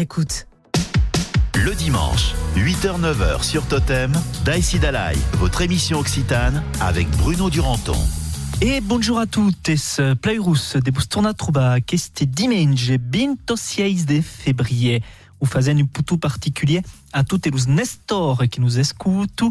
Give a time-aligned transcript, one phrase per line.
[0.00, 0.46] votre écoute.
[1.56, 4.12] Le dimanche, 8h-9h sur Totem,
[4.44, 7.98] Daïsi Dalai, votre émission occitane avec Bruno Duranton.
[8.62, 9.76] Et bonjour a tutti,
[10.22, 15.02] Plairus de Bustorna Truba, este dimanche 26 de février.
[15.40, 16.82] Ou faisant un puto particulier
[17.12, 19.44] à tous les Nestor qui nous écoutent.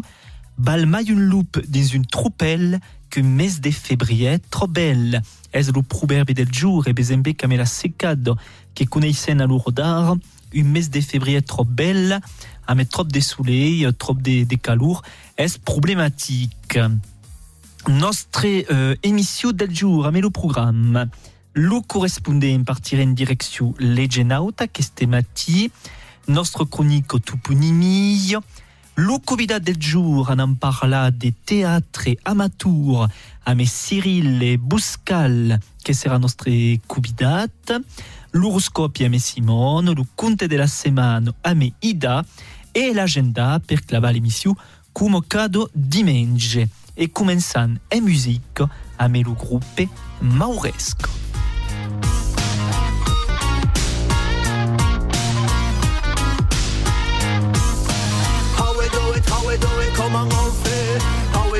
[0.58, 5.22] Balmai une loupe dans une troupelle que mes de février trop belle.
[5.52, 8.36] Es le proverbe del jour e besembe comme la secado
[8.74, 10.16] que connaissent à l'ourdar.
[10.54, 12.20] Un mes de février trop belle,
[12.66, 15.02] a met trop de soleil, trop de, de calour,
[15.36, 16.78] est problématique?
[17.88, 21.08] Notre euh, émission del jour, le programme.
[21.52, 25.70] Le correspondant partirà in direction Legenauta, che stemati,
[26.28, 28.36] nostre chronique toponimie,
[28.96, 33.08] le convidat del jour, on en parla des théâtres amateurs,
[33.46, 36.50] à mes Cyril et Bouscal, qui sera notre
[36.86, 37.46] convidat,
[38.32, 42.24] l'horoscope à mes Simone, le conte de la semaine à mes Ida,
[42.74, 44.54] et l'agenda per clavar l'émission
[44.92, 46.58] come cado dimanche.
[46.96, 48.62] Et commençant en musique,
[48.98, 49.64] à mes le groupe
[50.20, 51.08] Mauresco.
[58.56, 60.50] How we do it, how we do it, on
[61.32, 61.50] How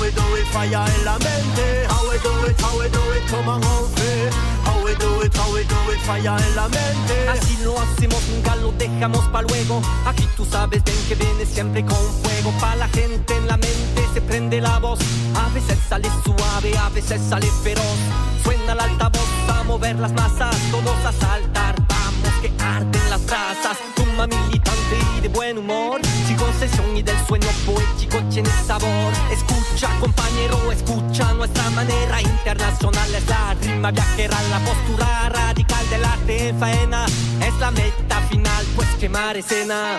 [0.00, 3.30] we do it, falla en la mente How we do it, how we do it,
[3.30, 4.49] comment on fait How
[4.90, 8.56] we do it, how we do it, falla en la mente Así lo hacemos, nunca
[8.56, 9.80] lo dejamos pa' luego.
[10.06, 12.52] Aquí tú sabes bien que viene siempre con fuego.
[12.60, 14.98] Pa' la gente en la mente se prende la voz.
[15.36, 17.98] A veces sale suave, a veces sale feroz.
[18.42, 21.74] Suena el altavoz a mover las masas, todos a saltar.
[21.88, 23.78] Vamos que arden las brasas.
[23.94, 26.00] Toma militante y de buen humor.
[26.40, 29.12] Concesión y del sueño poético tiene sabor.
[29.30, 33.14] Escucha, compañero, escucha nuestra manera internacional.
[33.14, 37.06] Es la rima viajera, la postura radical del arte en faena.
[37.46, 39.98] Es la meta final, pues quemar escena.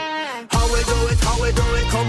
[0.72, 2.08] We do it, how we do it, on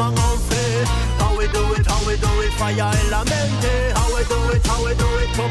[1.18, 4.94] How we do it, how we do it, mente How we do it, how we
[4.94, 5.50] do it, on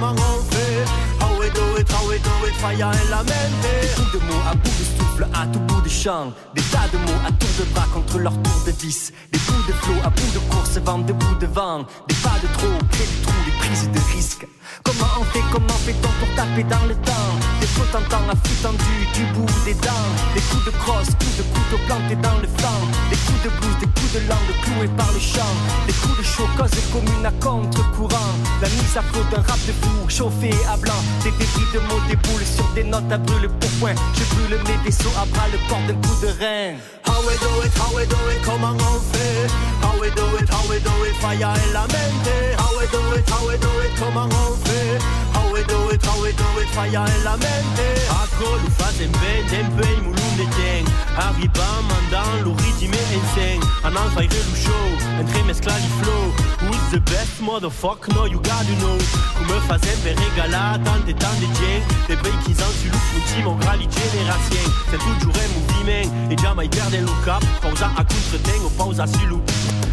[1.20, 4.70] How we do it, how we do it, la mente Bout de mots à bout
[4.70, 6.32] de souffle, à tout bout de champ.
[6.56, 9.12] Des tas de mots à tour de bras contre leur tour de vis.
[9.32, 11.86] Des bouts de flot à bout de course, vent de bout de vent.
[12.08, 14.48] Des pas de trop, près du trou, des prises de risque.
[14.84, 17.34] Comment on fait, comment fait-on pour taper dans le temps?
[17.60, 20.10] Des faux tentants à flux tendu du bout des dents.
[20.34, 22.82] Des coups de crosse, coups de couteau plantés dans le flanc.
[23.10, 25.54] Des coups de blouse, des coups de langue cloués par le champ.
[25.88, 28.34] Des coups de chaud, cause commune à contre-courant.
[28.62, 31.02] La mise à flot d'un rap de fou, chauffé à blanc.
[31.24, 33.96] Des débris de mots déboulent sur des notes à brûle pour point.
[34.16, 36.76] Je brûle mes vaisseaux à bras le port d'un coup de rein.
[37.08, 39.81] How we do it, how we do it, comment on fait?
[40.02, 43.30] We do it, how we do it, falla en la mente How we do it,
[43.30, 44.98] how we do it, comment on fait
[45.34, 49.46] How we do it, how we do it, falla en la mente Acolo fazem bem,
[49.52, 50.84] dem bem mulunde tem
[51.16, 54.86] Arriba mandant lo ritme enseng Anan fai relu show,
[55.20, 56.34] entre mesclar e flow.
[56.62, 58.98] Who's the best motherfucker, no you gotta know.
[59.38, 63.88] Come fazem per regalar tante tante gente De bei qui zan su lup ultimo grali
[63.90, 67.44] generacien Se toujours en moviment, e già mai perde lo cap.
[67.60, 69.91] Pausa a contre-ten o pausa su lup Kick,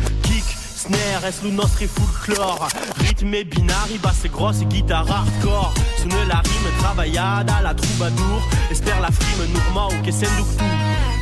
[0.79, 2.69] snare, es lo nostre folklore
[2.99, 9.47] Ritme binari, basse grosse, guitare hardcore Sune la rime travaillada, la troubadour Espère la frime
[9.53, 10.65] normal che sendo tu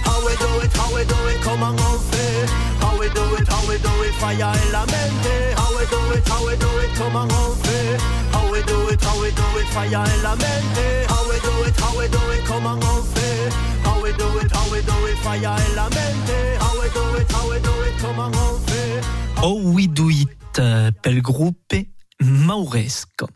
[0.05, 2.47] How we do it, how we do it, comment on fait
[2.81, 6.01] How we do it, how we do it, falla en la mente How we do
[6.15, 7.99] it, how we do it, comment on fait
[8.33, 11.65] How we do it, how we do it, falla en la mente How we do
[11.65, 13.76] it, how we do it, comment on fait
[14.07, 17.33] we do it, how we do it, falla en la mente How we do it,
[17.33, 19.01] how we do it, comment on fait
[19.43, 21.75] Oh oui do it, euh, pel groupe
[22.23, 23.27] Mauresco.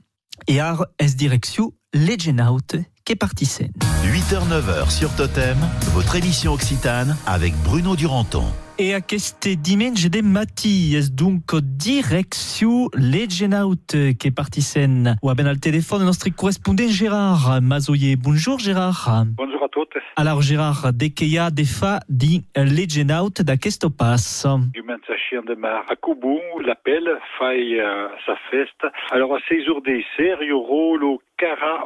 [0.46, 2.60] Et ar es direction Legenaut,
[3.04, 3.62] qui partissent.
[4.04, 5.58] 8h-9h sur Totem,
[5.92, 8.44] votre émission occitane avec Bruno Duranton.
[8.82, 13.74] Et à este dimanche de mati, es donc direction Legenaut,
[14.18, 14.88] qui partissent.
[15.22, 18.16] Ou à ben al téléphone, notre correspondant Gérard Mazoyer.
[18.16, 19.26] Bonjour Gérard.
[19.36, 19.98] Bonjour a tutti.
[20.16, 24.58] Alors Gérard, de che ha de fa di Legenaut da questo passo?
[24.72, 27.04] Du Mensachien de Mar à Koubou, l'appel,
[27.38, 28.86] faille euh, sa feste.
[29.10, 30.32] Alors à 6 jours d'essai,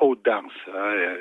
[0.00, 0.52] au danse.
[0.74, 1.16] hein,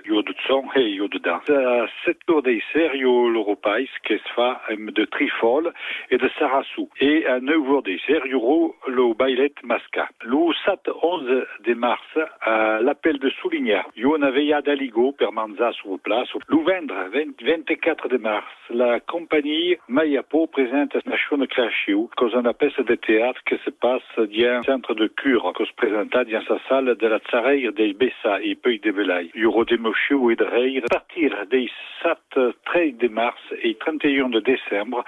[0.48, 1.50] son et il y a de danse.
[1.50, 5.72] À 7 jours d'essai, il y a le repas qui se fait euh, de trifol
[6.10, 6.90] et de sarassou.
[7.00, 10.10] Et à 9 jours d'essai, il y aura le bailet masca.
[10.24, 12.02] Le 7 11 de mars,
[12.42, 16.30] à l'appel de Soulignard, il y a une veillée d'Aligo per Manza sur place.
[16.48, 22.78] Le vendre, 20 24 de mars, la compagnie Mayapo présente Nation Crashio, cause una pièce
[22.78, 26.58] de théâtre qui se passe dans un centre de cure, que se présenta dans sa
[26.68, 28.23] salle de la Tsareille des BC.
[28.24, 29.30] Marsa et Pays de Velay.
[29.36, 31.70] Il y aura des mochus et à partir des
[32.02, 32.18] 7
[32.66, 35.04] 13 de mars et 31 de décembre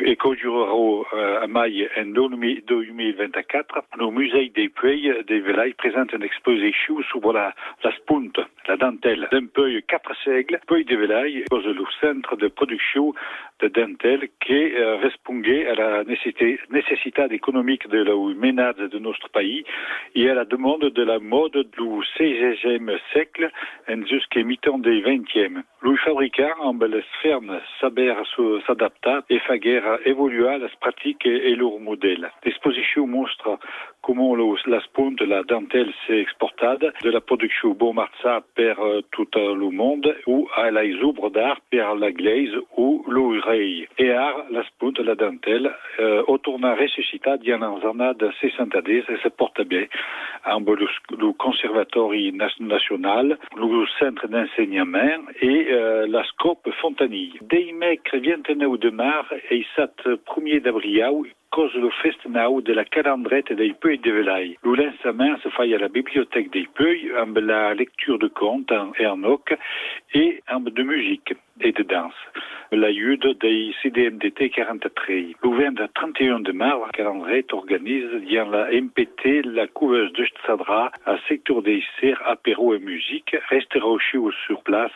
[0.00, 0.34] et qu'au
[1.42, 7.54] à mai en 2024, le musée des Pays de Velay présente une exposition sur la,
[7.82, 13.14] la spunte, la dentelle d'un peu quatre siècles, Pays de Velay, le centre de production
[13.60, 16.58] de Dentel qui euh, répondait à la nécessité,
[17.30, 19.64] économique de la ménade de notre pays
[20.14, 21.82] et à la demande de la mode du
[22.18, 23.50] 16e siècle
[24.08, 25.62] jusqu'à mi-temps du 20e.
[25.86, 28.16] Lui fabricant ambel ferme saber
[28.66, 32.26] s'adaptar e faguèra evoluar las pratiques e lor modèle.
[32.44, 33.56] L'exposition mostra
[34.06, 34.34] comment
[34.66, 40.16] la sponte, la dentelle s'est exportade de la production Beaumarza per euh, tout le monde
[40.26, 43.86] ou à la ouvres d'art per la glaise ou l'oreille.
[43.98, 49.02] Et art, la sponte, la dentelle, euh, retourna ressuscitade il y a de 60 et
[49.22, 49.86] se porte bien
[50.46, 50.86] en le,
[51.18, 52.12] le Conservatoire
[52.60, 57.38] national, le centre d'enseignement et euh, euh, la scope Fontanille.
[57.42, 59.90] Dimecres 29 de mars et 7
[60.26, 61.04] 1er d'avril
[61.50, 64.58] cause le festnau de la calendrette des Peuils de Velay.
[64.62, 68.92] Le lancement se fait à la bibliothèque des Peuils amb la lecture de contes en
[68.98, 69.54] Ernoc
[70.14, 72.14] et amb de musique et de danse.
[72.72, 75.36] La yude des CDMDT 43.
[75.42, 81.16] Le 31 de mars, la calendrette organise dans la MPT la couveuse de Stsadra à
[81.28, 84.90] secteur des serres, apéro et musique, restera sur place.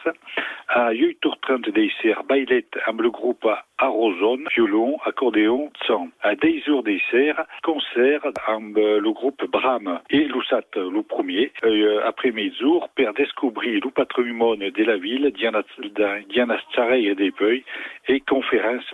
[0.69, 3.47] À 8h30 des serres, bailette amb le groupe
[3.79, 6.11] Arozone, violon, accordéon, son.
[6.23, 11.52] À 10 jours des serres, concert amb le groupe Bram et l'Oussat, le premier.
[11.64, 15.62] Euh, après mes jours, per découvrir le patrimoine de la ville, Diana,
[16.28, 17.64] Diana Tsareil des Peuils,
[18.08, 18.84] et conférence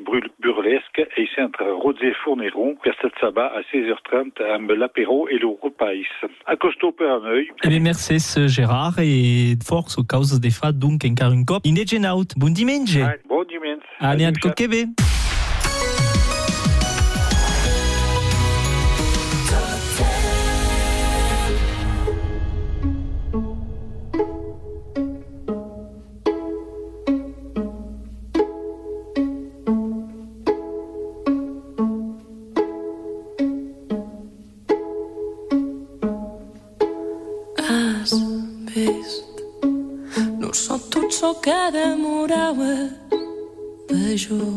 [0.40, 5.86] burlesque et centre Rosé Fourneron, per Sabat à 16h30 amb l'apéro et le repas.
[6.46, 7.48] À costo per un œil.
[7.64, 11.64] Eh bien, merci Gérard et force aux causes des fats donc encara un cop.
[11.64, 12.32] Inegen out.
[12.36, 12.98] Bon dimanche.
[13.28, 13.82] Bon dimanche.
[14.00, 14.88] Allez, à Kokebe.
[44.26, 44.55] 줘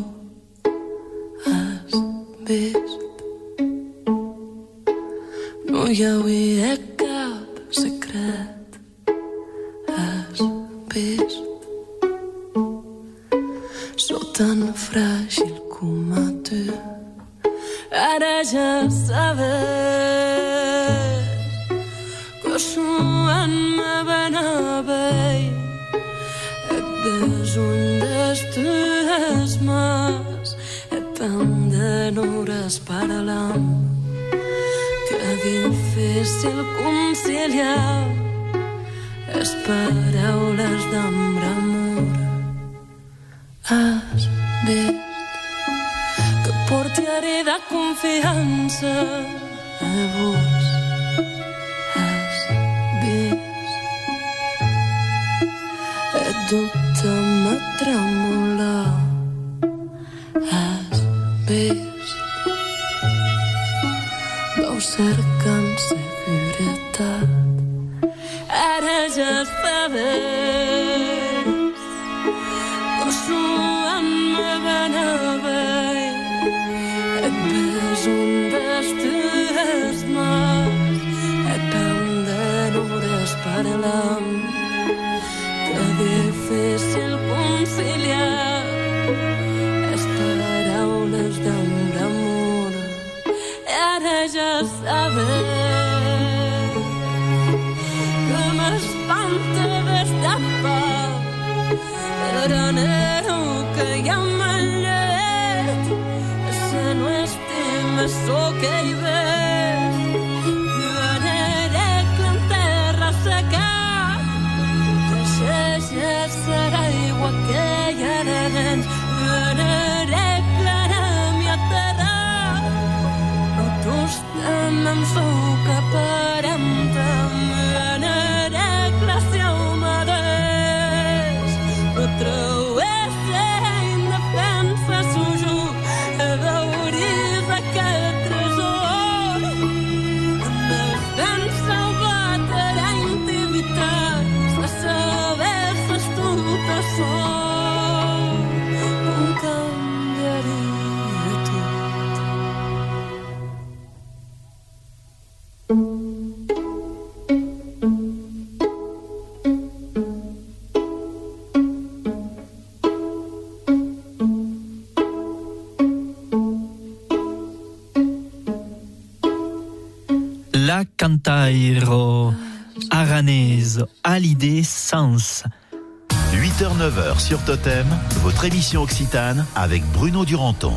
[177.50, 177.88] Totem,
[178.22, 180.72] votre émission occitane avec Bruno Duranton.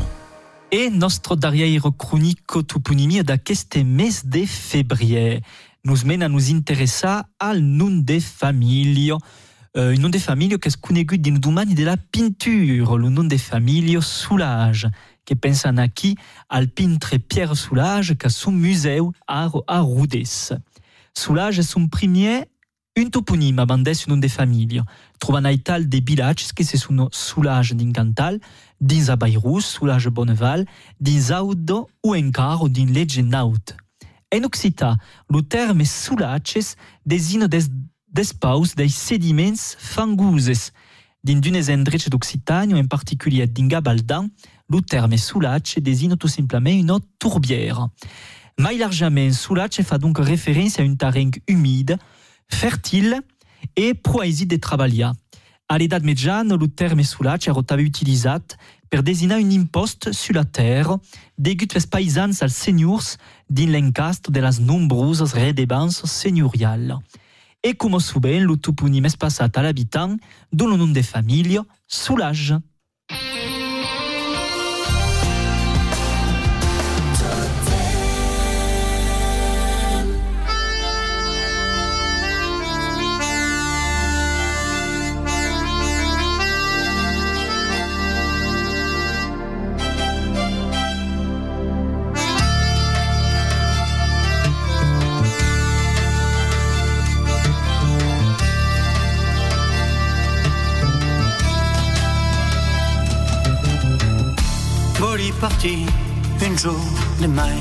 [0.72, 5.40] E nostro darrière cronico toponimi d'aqueste mes de février.
[5.84, 9.12] Nous mène à nous intéresser al nom de famille.
[9.76, 13.22] Euh, un nom de famille que est conegut din domani de la peinture, le nom
[13.22, 14.88] de famille Soulage,
[15.24, 16.16] que pensan aquí
[16.48, 20.50] al peintre Pierre Soulage que son musée a, a Rodés.
[21.16, 22.46] Soulage est son premier
[22.96, 24.82] un toponime abandès un de famille.
[25.18, 28.38] Troban aital de villages que se sono Soulage din Cantal,
[28.80, 30.66] dins a Bairous, Soulage Bonneval,
[31.00, 31.30] dins
[32.02, 33.74] ou encara din Naut.
[34.32, 34.96] En occità,
[35.30, 37.68] le terme Soulages designa des
[38.14, 40.70] d'espaus des sediments fanguses.
[41.24, 44.28] Din d'unes endreches d'Occitanie, en particulier din Gabaldan,
[44.68, 47.88] le terme soulace désigne tout simplement une tourbière.
[48.58, 51.98] Mais largement, soulace fa donc référence à un terrain humide,
[52.50, 53.20] fertile
[53.76, 55.10] et proaisi de travailler.
[55.68, 58.28] À l'Edad Médiane, le terme soulace est utilisé
[58.90, 60.98] per désigner un impost sur la terre,
[61.38, 63.16] degut les paysans als seniors
[63.50, 66.96] din l'encastre de las nombreuses redebances seigneuriales.
[67.64, 70.16] Et comme souvent, le toponime est passé à l'habitant,
[70.52, 71.58] dont le nom de famille,
[71.88, 72.54] Soulage.
[105.64, 105.86] Parti
[106.46, 106.80] un jour
[107.20, 107.58] de mai.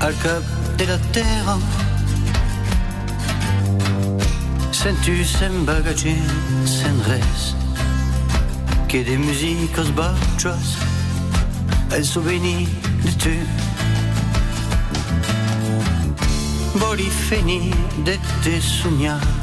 [0.00, 0.42] Al cap
[0.78, 1.58] de la terra
[4.72, 6.14] Sens-tu sen bagatge,
[6.64, 7.54] sen res
[8.88, 10.76] que de musiques baixes
[11.92, 12.68] el souvenir
[13.04, 13.36] de tu.
[16.78, 17.74] Voli finir
[18.04, 19.34] de te sognare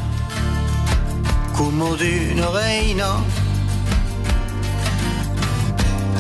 [1.53, 3.44] come d'una reina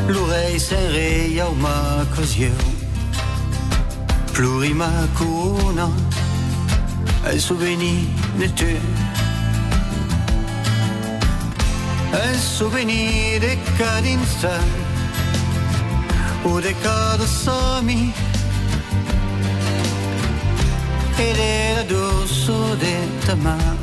[0.07, 2.51] l'oreille serrée au ma cosio
[4.33, 5.89] plurima cuna
[7.31, 8.05] un souvenir
[8.39, 8.77] de tu
[12.13, 14.67] un souvenir de cada instant
[16.45, 18.13] ou de cada somni
[21.19, 22.51] et de la douce
[22.83, 23.75] de ta main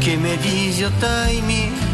[0.00, 1.87] che mi dice taimi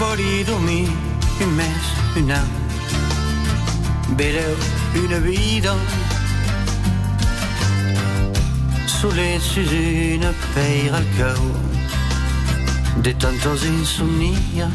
[0.00, 0.88] Voli dormir
[1.42, 1.84] un mes,
[2.16, 2.48] un an
[4.16, 4.56] Beleu
[4.94, 5.74] une vida
[8.86, 9.70] Solet sus
[10.16, 11.42] una peira al cau
[13.02, 14.72] De tantos insomnias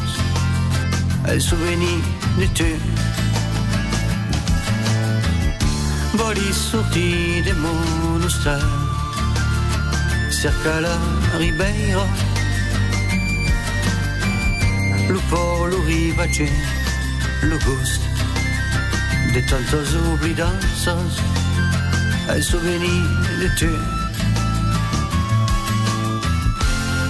[1.27, 2.03] El souvenir
[2.37, 2.71] de tu
[6.19, 8.29] Voli sortir de mon
[10.29, 10.97] Cerca la
[11.39, 12.34] ribeira
[15.09, 16.49] lo polo ribace,
[17.41, 18.01] lo gust
[19.33, 21.13] de tantas oblidanzas,
[22.29, 23.07] el souvenir
[23.39, 23.71] de tu.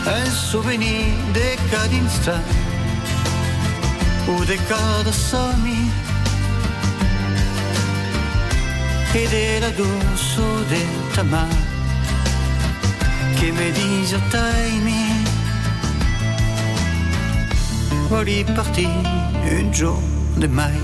[0.07, 2.45] El souvenir de cada instant
[4.27, 5.91] o de cada somni
[9.15, 10.85] e della dulce de
[11.15, 11.47] ta mà
[13.35, 15.24] che mi dice taimi
[18.09, 18.87] voli parti
[19.51, 19.99] un jour
[20.37, 20.77] de mai.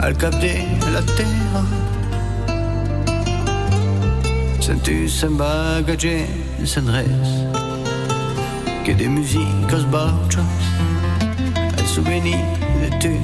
[0.00, 0.54] Al cap de
[0.92, 1.62] la terra
[4.60, 6.26] Sens-tu sen bagatge,
[6.64, 7.30] sen res.
[8.84, 10.44] Que de musiques baixes
[11.78, 12.42] el souvenir
[12.82, 13.14] de tu.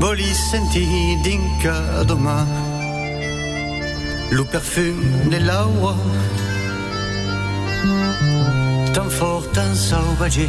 [0.00, 2.44] Voli sentir din cada mà
[4.30, 5.94] lo perfum de l'aura
[9.18, 10.48] fort, tan sauvage,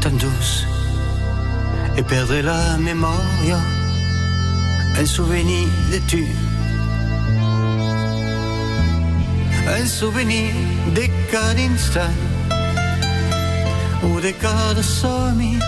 [0.00, 0.66] tan douce,
[1.96, 3.62] et perdre la mémoire,
[5.00, 6.24] un souvenir de tu.
[9.80, 10.54] Un souvenir
[10.94, 12.14] de cada instant
[14.02, 15.58] ou de cada somni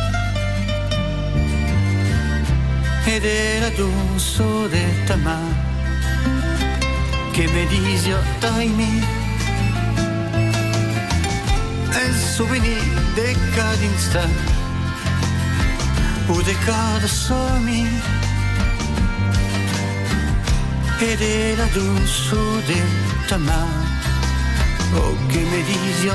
[3.06, 4.40] et de la douce
[4.74, 5.48] de ta main
[7.34, 9.19] que me dice taimi
[11.92, 12.82] un souvenir
[13.16, 14.35] de cada instant
[16.28, 17.87] ou de cada somni
[21.00, 22.82] e della dulce de
[23.28, 23.85] ta mano
[24.94, 26.09] oh che mi dici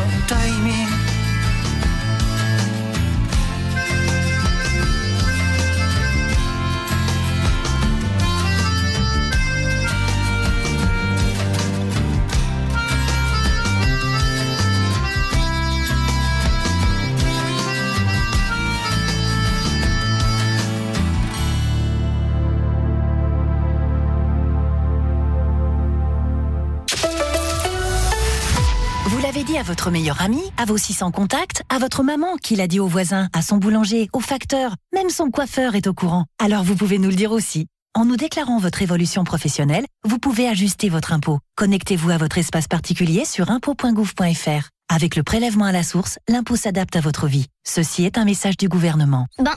[29.16, 32.58] Vous l'avez dit à votre meilleur ami, à vos 600 contacts, à votre maman qui
[32.58, 36.26] l'a dit au voisin, à son boulanger, au facteur, même son coiffeur est au courant.
[36.38, 37.68] Alors vous pouvez nous le dire aussi.
[37.94, 41.40] En nous déclarant votre évolution professionnelle, vous pouvez ajuster votre impôt.
[41.56, 44.68] Connectez-vous à votre espace particulier sur impôt.gouv.fr.
[44.94, 47.48] Avec le prélèvement à la source, l'impôt s'adapte à votre vie.
[47.66, 49.28] Ceci est un message du gouvernement.
[49.40, 49.56] Ben,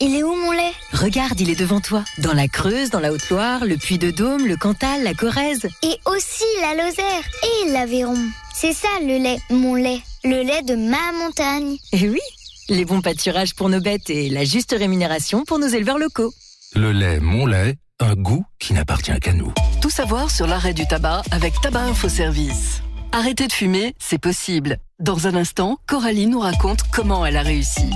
[0.00, 0.72] il est où mon lait?
[0.92, 2.04] Regarde, il est devant toi.
[2.18, 5.66] Dans la Creuse, dans la Haute-Loire, le Puy-de-Dôme, le Cantal, la Corrèze.
[5.82, 8.16] Et aussi la Lozère et l'Aveyron.
[8.54, 10.00] C'est ça le lait, mon lait.
[10.24, 11.76] Le lait de ma montagne.
[11.92, 12.20] Eh oui,
[12.68, 16.32] les bons pâturages pour nos bêtes et la juste rémunération pour nos éleveurs locaux.
[16.74, 19.52] Le lait, mon lait, un goût qui n'appartient qu'à nous.
[19.82, 22.82] Tout savoir sur l'arrêt du tabac avec Tabac Info Service.
[23.10, 24.78] Arrêter de fumer, c'est possible.
[25.00, 27.90] Dans un instant, Coralie nous raconte comment elle a réussi.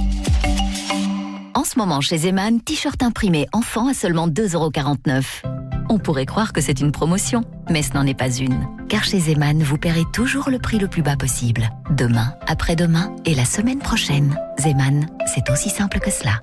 [1.54, 5.42] En ce moment, chez Zeman, t-shirt imprimé enfant à seulement 2,49€.
[5.90, 8.66] On pourrait croire que c'est une promotion, mais ce n'en est pas une.
[8.88, 11.68] Car chez Zeman, vous paierez toujours le prix le plus bas possible.
[11.90, 14.38] Demain, après-demain et la semaine prochaine.
[14.58, 16.40] Zeman, c'est aussi simple que cela.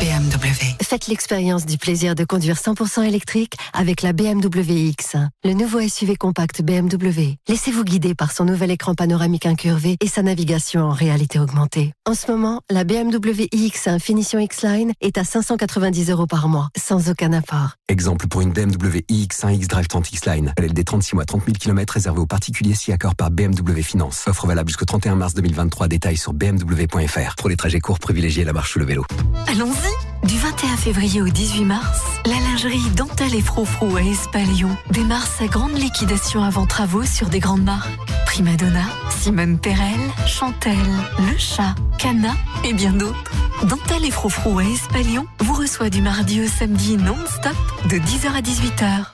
[0.00, 0.74] BMW.
[0.82, 6.16] Faites l'expérience du plaisir de conduire 100% électrique avec la BMW X, le nouveau SUV
[6.16, 7.36] compact BMW.
[7.48, 11.92] Laissez-vous guider par son nouvel écran panoramique incurvé et sa navigation en réalité augmentée.
[12.06, 17.08] En ce moment, la BMW iX Finition X-Line est à 590 euros par mois, sans
[17.08, 17.74] aucun apport.
[17.88, 20.54] Exemple pour une BMW iX1 X-Drive 30 X-Line.
[20.58, 24.24] LLD 36 mois, 30 000 km réservé aux particuliers si accord par BMW Finance.
[24.26, 25.88] Offre valable jusqu'au 31 mars 2023.
[25.88, 27.36] Détails sur bmw.fr.
[27.36, 29.04] Pour les trajets courts, privilégiez la marche ou le vélo.
[29.46, 29.83] Allons-y
[30.24, 35.46] Du 21 février au 18 mars, la lingerie Dentelle et Froufrou à Espalion démarre sa
[35.46, 37.90] grande liquidation avant travaux sur des grandes marques.
[38.24, 40.78] Primadonna, Simone Perel, Chantel,
[41.18, 42.34] Le Chat, Cana
[42.64, 43.32] et bien d'autres.
[43.64, 47.56] Dentelle et Froufrou à Espalion vous reçoit du mardi au samedi non-stop
[47.90, 49.13] de 10h à 18h.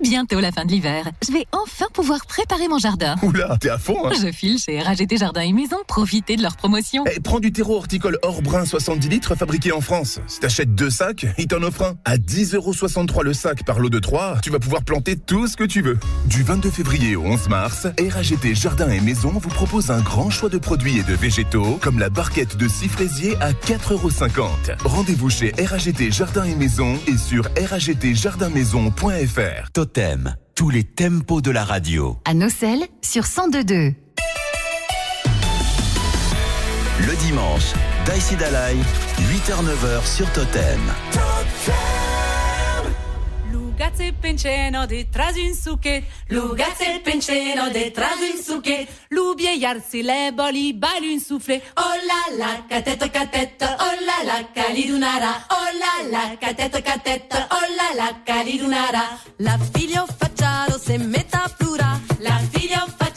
[0.00, 1.10] Bientôt la fin de l'hiver.
[1.26, 3.16] Je vais enfin pouvoir préparer mon jardin.
[3.22, 6.56] Oula, t'es à fond, hein Je file chez RAGT Jardin et Maison, profiter de leur
[6.56, 7.04] promotion.
[7.12, 10.20] Eh, prends du terreau horticole or brun 70 litres fabriqué en France.
[10.26, 11.94] Si t'achètes deux sacs, ils t'en offrent un.
[12.04, 15.64] À 10,63€ le sac par lot de 3, tu vas pouvoir planter tout ce que
[15.64, 15.98] tu veux.
[16.26, 20.48] Du 22 février au 11 mars, RAGT Jardin et Maison vous propose un grand choix
[20.48, 24.82] de produits et de végétaux, comme la barquette de 6 fraisiers à 4,50€.
[24.84, 29.67] Rendez-vous chez RAGT Jardin et Maison et sur ragtjardinmaison.fr.
[29.72, 32.18] Totem, tous les tempos de la radio.
[32.24, 33.94] À Nocelle sur 1022.
[37.06, 37.72] Le dimanche,
[38.06, 38.76] Daïsi Dalai,
[39.18, 40.80] 8h-9h sur Totem.
[41.12, 41.97] Lugați
[43.78, 50.74] il penceno detrás un suchet, lugați il penceno detrás un suchet, lubie iarsi le boli
[50.74, 51.62] bali un soufflet.
[51.74, 57.66] Oh la la, catetta catetta, oh la la, calidunara, oh la la, catetta catetta, oh
[57.76, 59.20] la la, calidunara.
[59.36, 63.07] La figlio facciaro se metta a plura, la figlio facciaro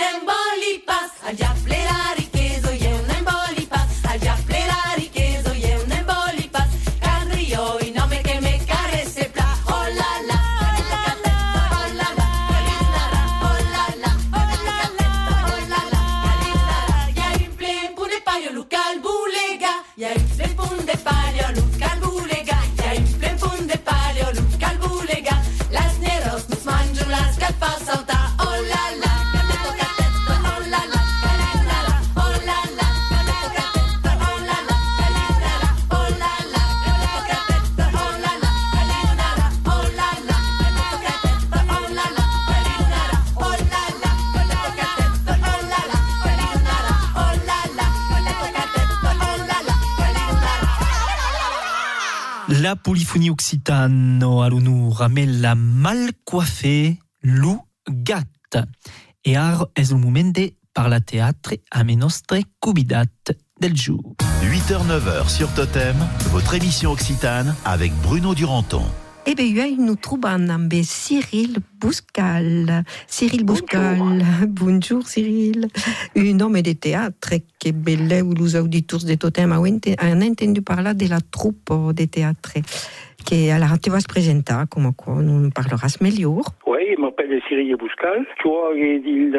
[0.00, 0.39] remember.
[53.10, 58.24] La polyphonie occitane alunu ramel la mal coiffée Lou Gat.
[59.26, 64.14] E ar es el moment de parla teatre a me nostre cubidat del jour.
[64.44, 65.96] 8h-9h sur Totem,
[66.30, 68.84] votre émission occitane avec Bruno Duranton.
[69.26, 72.84] Eh bien, nous trouvons avec Cyril Bouscal.
[73.06, 75.68] Cyril Bouscal, bonjour Cyril.
[76.16, 81.06] Un homme de théâtre qui belle ou les auditeurs de Totem han entendu parler de
[81.06, 82.54] la troupe de théâtre
[83.22, 86.40] che alla ti vas presentare come non parleras meglio.
[86.64, 88.26] Oui, je m'appelle Cyril Bouscal.
[88.36, 89.30] Tu vois, il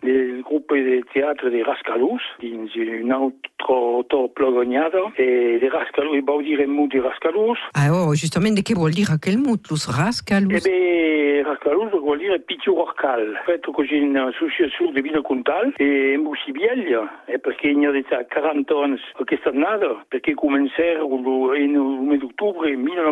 [0.00, 6.86] del gruppo di teatro di Rascalus, un altro autoplognato, e di Rascalus, il dire mu
[6.86, 7.58] di Rascalus.
[7.72, 10.64] Ah, oh, giustamente che vuol dire quel mutlus, Rascalus?
[10.64, 13.42] Eh beh, Rascalus vuol dire picciurorcal.
[13.44, 18.24] Fatto così in sushi sur di Vino Contal e in Bussibieglia, e perché in realtà
[18.26, 23.11] 40 anni che sta nato, perché cominciarono in ottobre 1900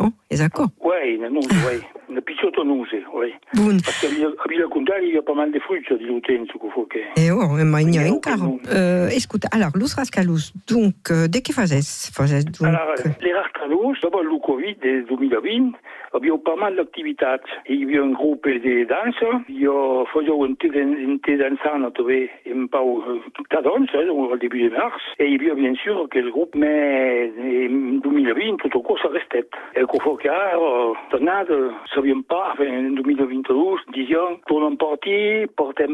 [0.00, 0.68] oh, est d'accord?
[0.80, 1.80] Oui, une nuse, oui.
[2.08, 3.32] Une picciola nuse, oui.
[3.54, 3.76] Bon.
[3.84, 6.86] Parce qu'à Villa Contal, il y a pas mal de fruits di l'utenza che faut
[6.86, 7.04] che...
[7.16, 8.60] Eh oh, ma il y a un caro.
[8.68, 12.10] Euh, écoute, alors, los rascalus, donc, euh, de què fazes?
[12.14, 12.68] Fazes donc...
[12.68, 15.72] Alors, les rascalus, d'abord le Covid de 2020,
[16.14, 17.26] il y a pas mal d'activités.
[17.68, 19.42] Il y a un groupe de danse.
[19.48, 23.62] Il y a toujours un petit, eh, un petit dansant à trouver eh, un peu
[23.62, 25.02] danse, au début de mars.
[25.18, 28.82] Et il y a bien sûr eh, que le groupe met en 2020 tout au
[28.82, 29.50] cours sa restette.
[29.74, 31.52] Et qu'au faut qu'il y ait, euh, tonnade,
[31.94, 33.54] ça vient pas, en 2022,
[33.92, 35.46] disons, tout le monde partit,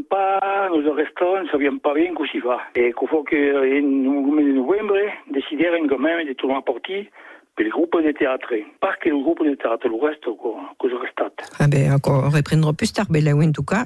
[0.08, 2.60] pas, nous restons, ça vient pas bien qu'on s'y va.
[2.74, 4.98] Et qu'au faut qu'en novembre,
[5.30, 7.04] décidèrent quand même de tout le monde partir,
[7.56, 8.48] que les groupes de théâtre,
[8.80, 11.36] pas que les groupes de théâtre, le reste, que je restate.
[11.60, 13.84] Ah ben, encore, on reprendra plus tard, mais là, oui, en tout cas,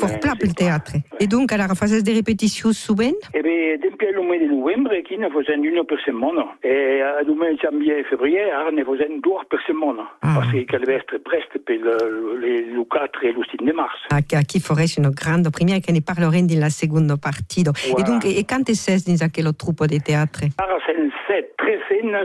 [0.00, 0.92] pour plat, le théâtre.
[1.20, 4.94] Et donc, à la phase des répétitions, souvent Eh ben, depuis le mois de novembre,
[5.06, 6.40] qui ne faisait une par semaine.
[6.64, 10.04] Et à le mois de janvier et février, on ne faisait deux par semaine.
[10.22, 13.98] Parce qu'il qu'elle devait être presque pour le, le, 4 et le 6 de mars.
[14.10, 17.64] Ah, qui ferait une grande première, qui ne parlerait de la seconde partie.
[17.64, 17.76] Donc.
[17.98, 20.96] Et donc, et, quand est-ce, disons, que le troupeau de théâtre Alors, c'est
[21.28, 21.78] 7, 13,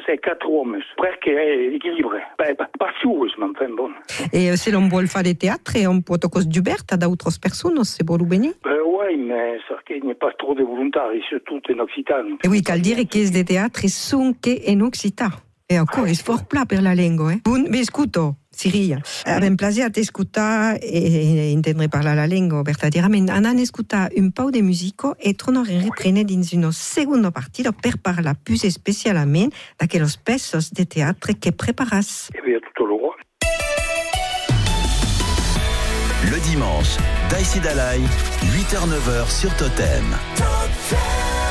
[0.06, 3.96] c'est 4 uomus, perché è equilibrio, è passivo, ma bon.
[4.32, 7.84] E euh, se non vuol fare teatro è un po' cos diversa da altre persone,
[7.84, 8.54] se vuole bene?
[8.66, 12.38] Eh, oui, mais ça qu'il n'y a pas trop de volontaires, surtout en Occitanie.
[12.44, 15.34] Et oui, qu'à dire que les théâtres sont qu'en Occitanie.
[15.70, 17.22] Et encore, ah, c'est fort plat pour la langue.
[17.22, 17.38] Hein.
[17.38, 17.42] Eh?
[17.44, 19.02] Bon, mais écoute, oh, Siria.
[19.26, 23.32] Avem plăcere te asculta e, e, e intendre parla la lingua, verdaderamente.
[23.32, 28.34] Anan asculta un pau de musico e tornare riprene din una seconda partita per parla
[28.34, 32.30] più specialmente d'aquellos pesos de teatro che preparas.
[32.32, 33.14] Eh bien, tout au long.
[36.30, 36.98] Le dimanche,
[37.30, 40.06] Daisy Dalai, 8h-9h sur Totem.
[40.36, 41.43] Totem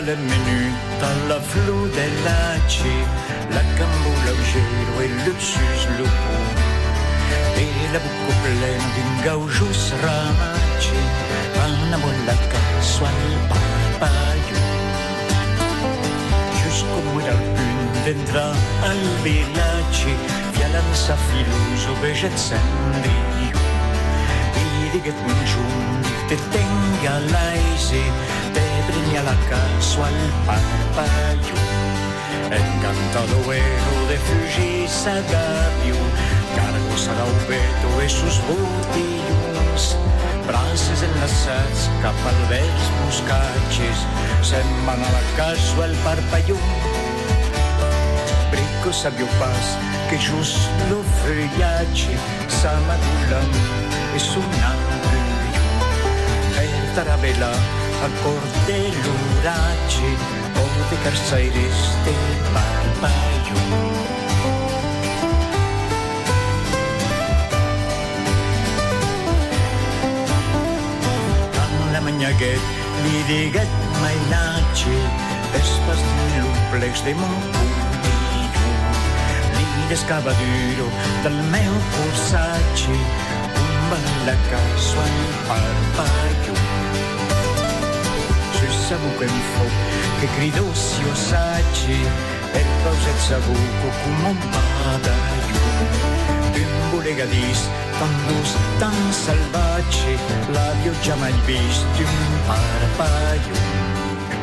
[0.00, 2.94] bel minute alla flor dell'aci,
[3.50, 6.34] la cambola al gelo e luxus lupo.
[7.54, 10.98] E la buco plena di un gaujus ramaci,
[11.86, 14.58] una bolla caso al papaio.
[16.62, 20.12] Just come dal punt d'entrà al villaci,
[20.54, 23.58] via lanza filoso vegezzandio.
[24.56, 28.02] I righe congiunti te tenga l'aisi,
[28.52, 31.56] te premi alla caso al papaio.
[32.50, 35.98] Encantado vuelo de fugir sagabio,
[36.56, 39.96] cargos a l'aubeto e sus botillos,
[40.46, 44.06] braços enlaçats cap al vers moscatges,
[44.42, 46.58] se'n van a la caso al parpalló.
[48.50, 49.66] Brico sabio pas
[50.08, 52.16] que just lo feuillatge
[52.48, 53.50] s'amadulen
[54.14, 55.23] e sonant per
[56.94, 60.10] tarabella a cor de l'oratge.
[60.62, 62.14] O de carçaires de
[62.54, 63.60] parpalló.
[71.92, 72.62] la manyaguet
[73.04, 73.70] li diguet
[74.02, 74.96] mai natge
[75.52, 76.00] vespas
[76.36, 78.72] l'omplex de mon puntillo
[79.56, 80.88] li descavaduro
[81.24, 82.98] del meu corsatge
[83.62, 86.63] un ballacasso al parpaglio
[88.84, 89.64] se sabu che mi fo
[90.20, 91.98] che grido si osaggi
[92.52, 95.62] e pauset sabuco come un badaglio
[96.52, 97.60] un bolegadís
[97.98, 100.18] tan dus, tan salvatge,
[100.52, 103.56] l'havia già mai visto un parpaio.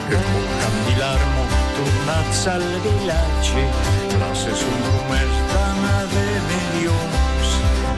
[0.10, 1.44] E con candilarmo
[1.76, 3.64] tornats al vilatge,
[4.10, 7.50] classes un rumers d'ana de milions,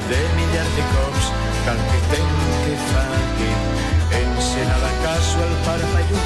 [0.09, 1.25] de miliards de cops,
[1.65, 2.29] cal que ten
[3.37, 6.17] que fague, encena la caso al parpaio.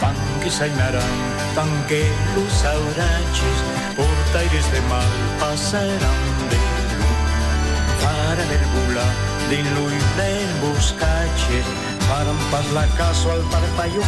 [0.00, 1.16] Tan que s'aimaran,
[1.54, 3.58] tan que los auratges,
[3.96, 6.58] portaires de mal passaran de
[8.02, 9.06] para del bula,
[9.50, 11.62] din lui del boscatge,
[12.08, 14.02] faran pas la caso al parpaio.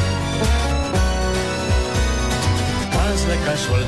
[2.93, 3.87] Pas la caso al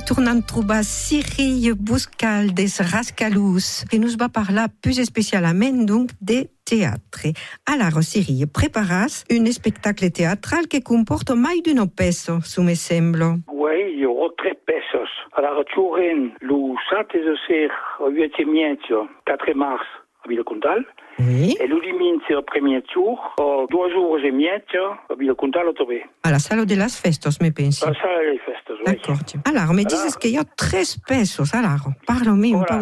[0.00, 7.28] tornant trobar Cyril Buscal des Rascalous, que nous va parlar plus especialament donc de teatre.
[7.66, 13.36] Alors, Cyril, preparas un spectacle teatral que comporta mai d'un peso, su me sembla.
[13.52, 15.10] Oui, hi haurà tres pesos.
[15.36, 19.84] Alors, juguem el 7 de ser el 8 mietge, 4 mars,
[20.24, 20.86] a Vilacontal.
[21.18, 21.56] Oui.
[21.58, 26.02] E el diumenge, el primer jour, a dues hores i mitja, a Vilacontal o també.
[26.24, 27.84] A la sala de las festos, me pensi.
[27.84, 28.84] La sala de festes, oui.
[28.86, 29.20] D'accord.
[29.44, 31.54] Alors, me dices que hi ha tres pesos.
[31.54, 32.80] Alors, parle-me un peu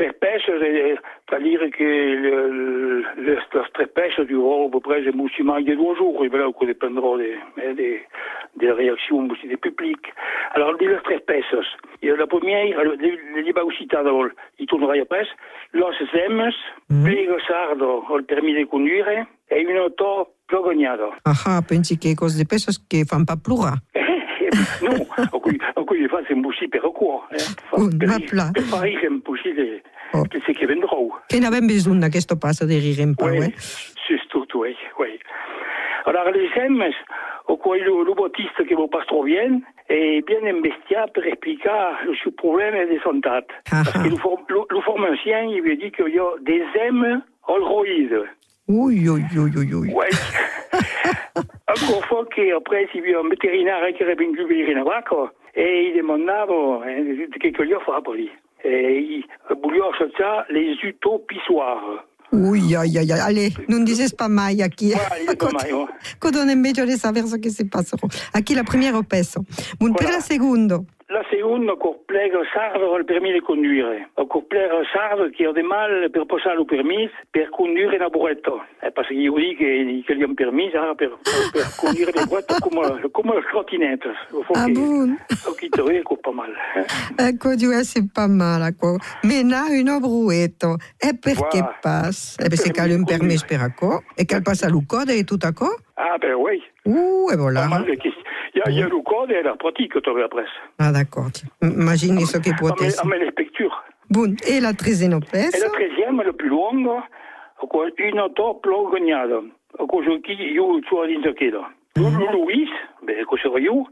[0.00, 0.96] eh,
[1.28, 3.38] c'est-à-dire que le, le,
[3.72, 7.36] tres pesos dureront à peu près maximum de deux jours, et voilà, que dépendra des,
[7.74, 8.02] des,
[8.56, 10.12] des réactions aussi des publics.
[10.54, 10.86] Alors, les.
[12.02, 12.96] Et la première, le,
[13.34, 14.28] le débat occitano,
[14.58, 15.26] il tournera après,
[15.72, 16.54] los ems,
[17.02, 21.12] pliego sardo, el permis de conduire, et une auto progognado.
[21.24, 23.78] Aha, pensi que cos de pesos que fan pas plorar.
[24.82, 27.26] Non, en cui, en cui fa c'est aussi per quoi.
[27.70, 28.50] Fa, Un per, mapla.
[28.52, 29.06] per fare che
[32.00, 33.04] d'aquesto passo de rire Oui,
[34.54, 35.18] oui, oui.
[36.06, 36.84] Alors, les ems,
[37.48, 41.70] au quoi le, le baptiste que vos pasteurs viennent, est bien investia pour expliquer
[42.06, 43.30] le problème de santé.
[43.70, 44.80] Parce que le, for- le, le
[45.50, 48.22] il lui dit qu'il y a des ems alroïdes.
[48.66, 49.92] Ui, ui, ui, ui.
[49.92, 50.08] Ouais.
[51.68, 55.90] Encore fois qu'après, il y a un vétérinaire qui avait une glubérine à vaca, et
[55.90, 58.30] il demandait bon, hein, de quelque chose à faire pour lui.
[58.64, 59.24] Et il
[59.62, 62.06] voulait acheter les utopissoirs.
[62.32, 63.20] Ui, ai, ai, ai.
[63.20, 64.56] Allez, non dices pas mai
[65.38, 65.86] pas mai, oh.
[66.18, 67.96] Codo nemmeno di sapere so che si passa.
[68.32, 69.44] Aquí la prima peso.
[69.78, 70.86] Un per la secondo.
[71.08, 74.08] La un encore plega sardo il permis de conduire.
[74.16, 78.52] Encore plega sardo che ha de mal per passare il permis per condurre una burretta.
[78.80, 81.18] Eh, parce che io dico che, che gli hanno permesso ah, per,
[81.52, 84.08] per condurre le burrette come, come le trottinette.
[84.54, 85.18] Ah bon?
[85.44, 86.52] Ho chiesto ecco pas mal.
[87.18, 88.96] Ecco, giù c'est pas mal, ecco.
[89.24, 90.78] Mais na un bruetto.
[90.96, 91.78] E perché Voilà.
[91.82, 92.36] passe?
[92.40, 94.02] Eh ben, c'est qu'elle a un permis per acco.
[94.16, 95.68] E qu'elle passe à l'ucode et tout acco?
[95.96, 96.62] Ah ben oui.
[96.86, 97.68] Uh, e voilà.
[97.68, 98.22] Pas mal de questions.
[98.54, 99.56] Il y a, il y a le code et la
[100.24, 100.46] après.
[100.78, 101.26] Ah, d'accord.
[101.60, 103.02] Imagine ce che può essere.
[103.02, 103.82] ah, mais les pectures.
[104.08, 105.58] Bon, e la tresena E pesa?
[105.66, 107.08] la treizième, la più lunga,
[107.56, 109.42] con una top logognata.
[109.76, 111.66] Con chi io sono dentro chiedo.
[111.96, 112.68] Luis,
[113.02, 113.24] beh,
[113.58, 113.88] io,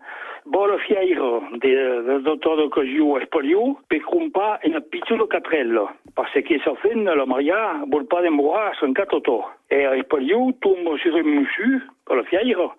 [0.87, 4.61] fiero del dottore che io espolio, per compa.
[6.15, 9.51] Perché sa fin la Maria vuol pas demorar son catoto.
[9.69, 12.77] E espolio tombe sur un monsieur, con la fiero,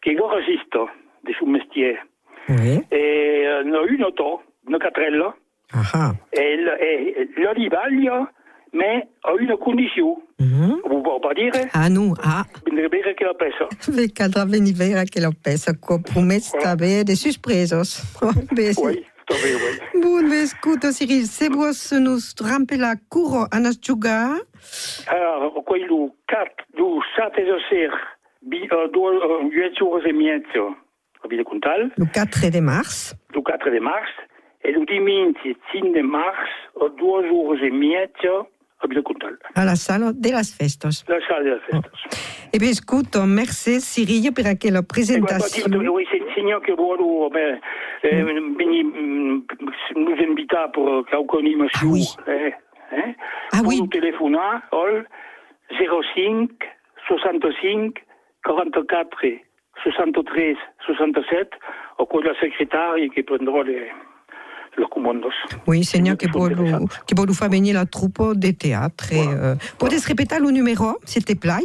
[0.00, 2.06] che go resiste de suo mestiere.
[2.48, 2.84] Oui.
[2.88, 5.34] E ne ha una to, una catrella,
[5.72, 8.32] Ah, e, e la rivaglia,
[8.72, 10.22] ma a una condizione.
[10.38, 12.44] Vous pouvez pas dire, Ah, nu, ah.
[12.62, 13.66] bisognerebbe che la pesa.
[13.90, 18.00] Ve cadrà venire che la pesa, co promessa bene de suspresos.
[18.52, 18.80] Beh, sì.
[18.84, 19.04] Oui.
[20.00, 24.38] Bun, ve scuto, Cyril, se vos nos rampe la curo a nas giugar,
[25.06, 27.90] Alors, quello 4, du 7 de ser,
[28.40, 30.76] bi, uh, 8 ore e mezzo,
[31.44, 34.10] Contal, le 4 de mars, du 4 de mars,
[34.62, 39.38] e lu diminti 5 de mars, a 2 ore e mezzo, a Villa Contal.
[39.54, 41.04] a la sala de las festos.
[41.08, 41.90] La sala della festa.
[42.52, 45.88] E ve scuto, merci Cyril per aquella presentazione.
[45.88, 47.58] Oui, c'est le signal que volevo beh,
[48.02, 49.44] eh, veni, mm,
[49.96, 52.16] nous invita per qualche monsieur.
[52.26, 52.54] Eh,
[52.92, 53.14] eh?
[53.52, 53.86] Ah oui.
[53.88, 55.06] Téléphoner al
[55.68, 56.66] 05
[57.08, 58.02] 65
[58.42, 59.45] 44
[59.82, 61.50] 63 67
[61.98, 63.90] o con la secrétaire qui prendrà les,
[64.76, 65.34] les commandos.
[65.66, 66.54] Oui, Seigneur, vuole,
[67.06, 69.12] che vuole far venire la troupe de théâtre.
[69.12, 71.64] Et, euh, Potete répéter le numéro, s'il te plaît,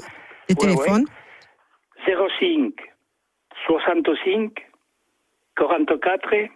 [0.49, 1.05] de téléphone?
[2.05, 2.73] 05
[3.67, 4.51] 65
[5.55, 6.49] 44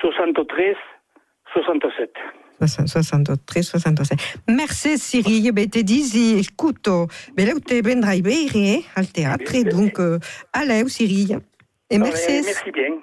[0.00, 0.74] 63
[1.52, 2.10] 67.
[2.66, 4.18] 63, 67.
[4.48, 10.18] Merci Cyril, ben te disi, scuto, ben te vendrai bene al teatro, donc euh,
[10.52, 11.40] allez Cyril.
[11.90, 12.30] Et merci.
[12.30, 13.00] Eh, merci bien.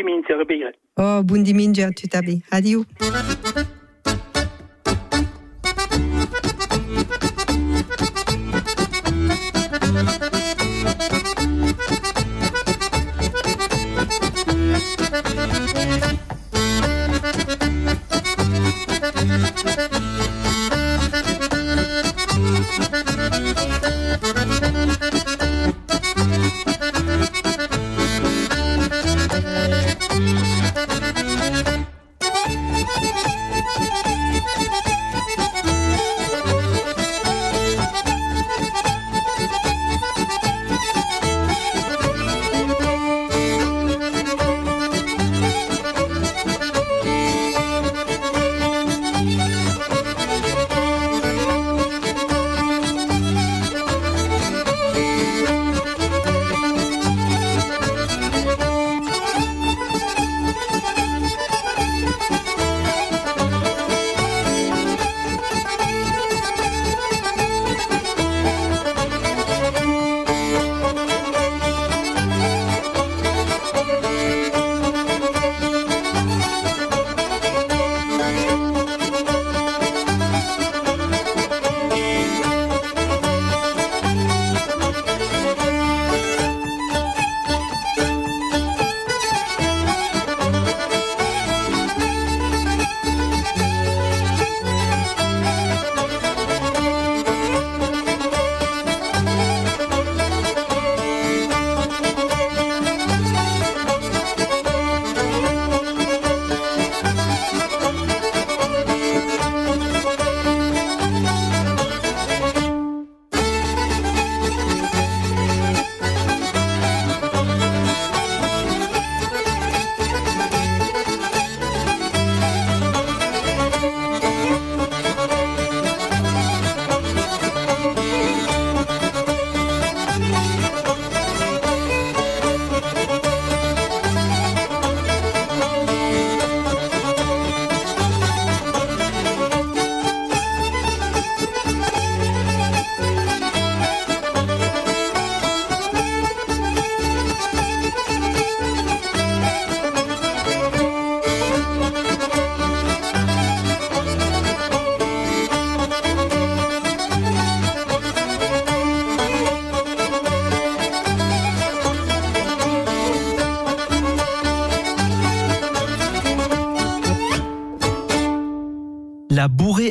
[0.00, 0.74] Dimanche.
[0.96, 2.42] Oh, buon dimanche a tutti.
[2.50, 2.84] Adieu.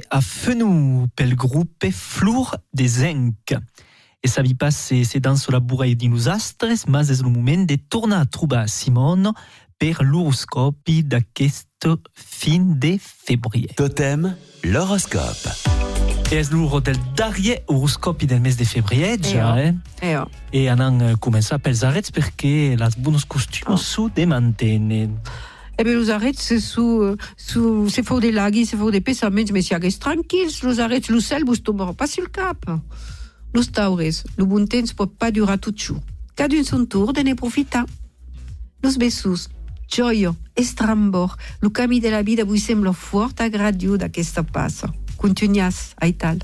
[0.10, 3.56] À Fenou, pel groupe Flour des Enc.
[4.22, 7.66] E savi pas se, se dans la bourrée di nous astres, mas és el moment
[7.66, 9.32] de tornar a trobar Simone
[9.80, 13.70] per l'horoscopi d'aquest fin de febrer.
[13.78, 15.56] Totem, l'horoscope.
[16.30, 17.00] E és l'hora del
[17.68, 20.12] horoscopi del mes de febrer, ja, Eh, eh?
[20.12, 20.28] Eh, oh.
[20.52, 25.16] E anem a començar pels arrets perquè les bones costums s'ho demantenen.
[25.82, 26.10] Eh bien, los
[26.60, 30.50] sous, euh, sous, c'est fort des laghi, c'est fort des pensaments, mais si reste tranquille,
[30.62, 32.66] los arrêts, le sel, vous tomberont pas sur le cap.
[33.54, 33.98] Los taures,
[34.38, 36.02] le bon temps peut pas durer tout jour.
[36.36, 37.86] Cadun son tour de ne profita.
[38.84, 39.48] Los bessus,
[39.88, 44.94] gioio, estrambor, le camí de la vida vous sembla fort agradio d'aquesta passa.
[45.16, 46.40] Continuas, aital.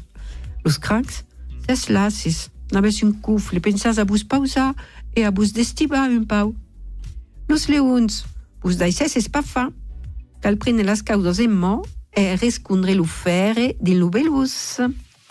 [0.63, 1.25] Los crancs,
[1.67, 4.73] ses lassis, n'avez un coufle, pensas a vous pausa
[5.13, 6.55] et a vous destibar un pau.
[7.49, 8.23] Los leons,
[8.65, 9.71] vous daïsses es pas fin.
[10.41, 14.81] Cal prene las caudas en mò e rescondre l'ufere di lubelus.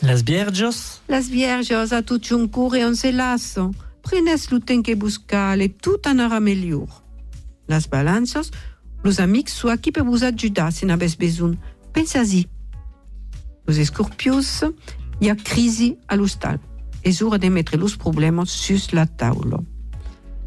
[0.02, 3.72] Les vierges, Las vierges a tot un cour e on se lasso.
[4.02, 6.86] Prenes lo ten que buscar e tout anara mellor.
[7.66, 8.52] Las balanças,
[9.02, 11.58] los amics so aquí per vous ajudar si n'avez besoin.
[11.92, 12.46] Pensas-y.
[13.66, 14.62] Los escorpios,
[15.20, 16.60] hi ha crisi a l'hostal.
[17.02, 19.58] És hora de mettre los problemes sus la taula.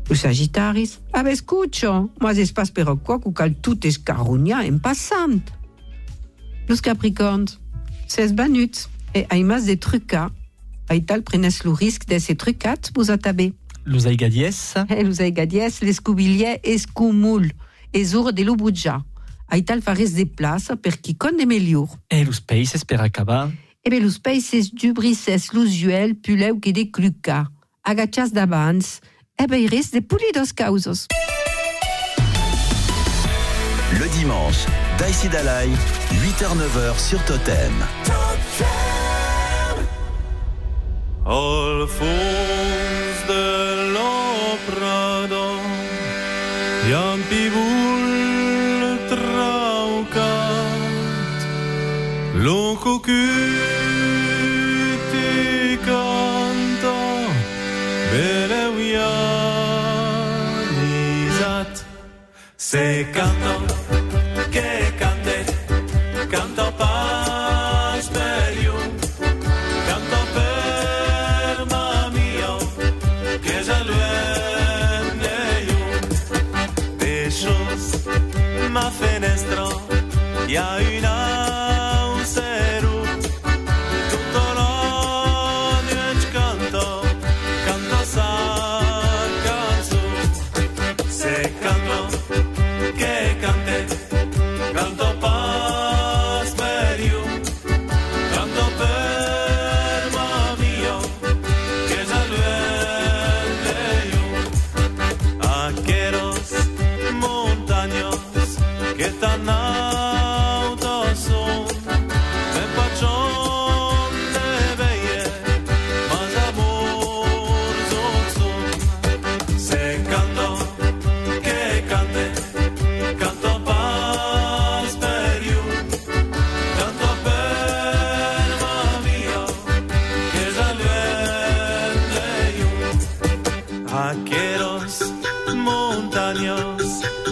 [0.09, 5.41] Los Sagittaris, ah, escucho, mas es pas per quoi que cal tout escarronia en passant.
[6.69, 7.59] Los Capricorns,
[8.07, 10.31] ses banuts, e ai mas de trucar.
[10.89, 13.53] Aital prenes lo risc de se trucat vos atabé.
[13.85, 17.53] los aigadies, E los aigadies, l'escubilier escumul,
[17.93, 19.05] es hora de.
[19.49, 21.87] Aital fares de plaça per qui con de melior.
[22.09, 22.39] e los
[22.85, 23.51] per acabar.
[23.83, 27.49] E be los peixes dubrices l'usuel puleu que de cluca.
[27.83, 29.01] Agachas d'abans,
[29.39, 31.07] e be res de pulidos causos.
[33.99, 34.65] Le dimanche,
[34.97, 35.69] Daïsi Dalai,
[36.11, 37.73] 8h-9h sur Totem.
[41.25, 45.59] Al fons de l'oprado
[46.87, 50.47] un pibul traucat
[52.35, 52.77] lo
[62.69, 63.53] se canta
[64.49, 65.45] che cante
[66.27, 67.16] canta pas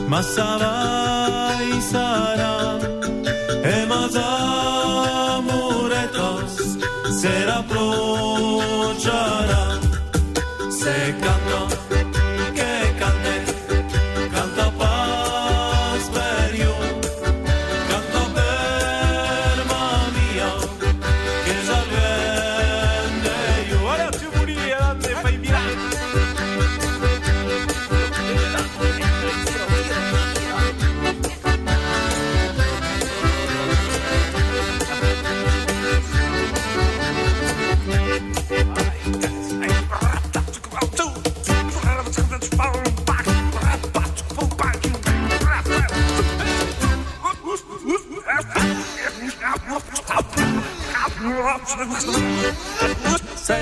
[0.08, 2.78] masavai sara
[3.64, 6.78] e mazamuretos
[7.20, 9.80] sera prociara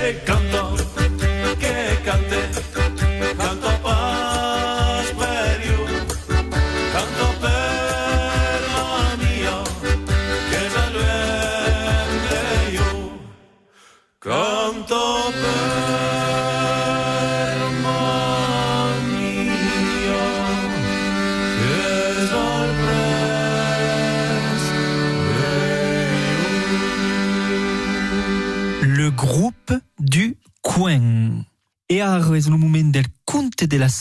[0.04, 0.43] Se canto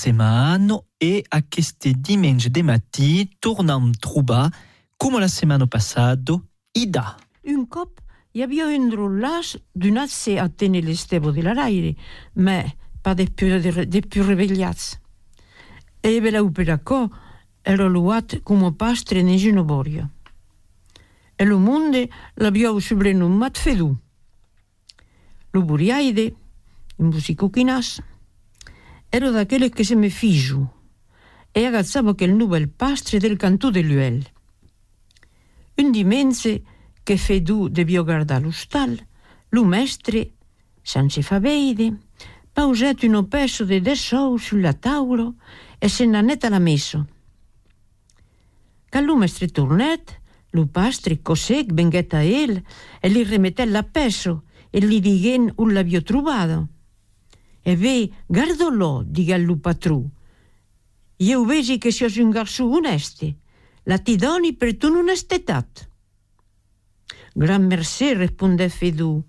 [0.03, 4.51] setmana e a queste dimanche de matí tornam trobar,
[4.97, 6.41] come la setmana passada,
[6.73, 7.15] Ida.
[7.43, 8.01] Un cop
[8.33, 11.95] hi havia un rotlàs donat-se a tenir l'estebo de l'aire,
[12.35, 12.63] ma
[13.01, 14.99] pas de più, de, de più revegliats.
[16.01, 17.07] E veleu per acò
[17.61, 20.09] era luat come pastre ne Genoboria.
[21.35, 23.95] E lo monde l'abbiau subrenumat Fedù.
[25.51, 26.35] Lo buriaide,
[26.97, 28.01] in musico chinas,
[29.13, 30.73] era daqueles que se me fixo
[31.53, 34.25] e agachaba que el nubel pastre del cantó de Luel.
[35.77, 36.65] Un dimense
[37.05, 39.05] que Fedú debió guardar l'hostal,
[39.53, 40.33] l'umestre,
[40.81, 41.93] sense faveide,
[42.57, 45.29] pauset un opesso de dez sous sulla taula
[45.77, 47.05] e se n'anèt a la messa.
[48.89, 50.09] Quand l'umestre tornèt,
[50.57, 52.63] lo pastre, cosec, venguèt a ell
[52.97, 54.39] e li remetèt la peça
[54.73, 56.63] e li diguent on l'havia trobada.
[57.63, 60.05] E ve, guardalo, diga lo patrù.
[61.17, 63.37] Io vegi che sos un garçon oneste,
[63.83, 65.89] la ti doni per tu onestetat.
[67.33, 69.23] Gran mercè, risponde Fedù,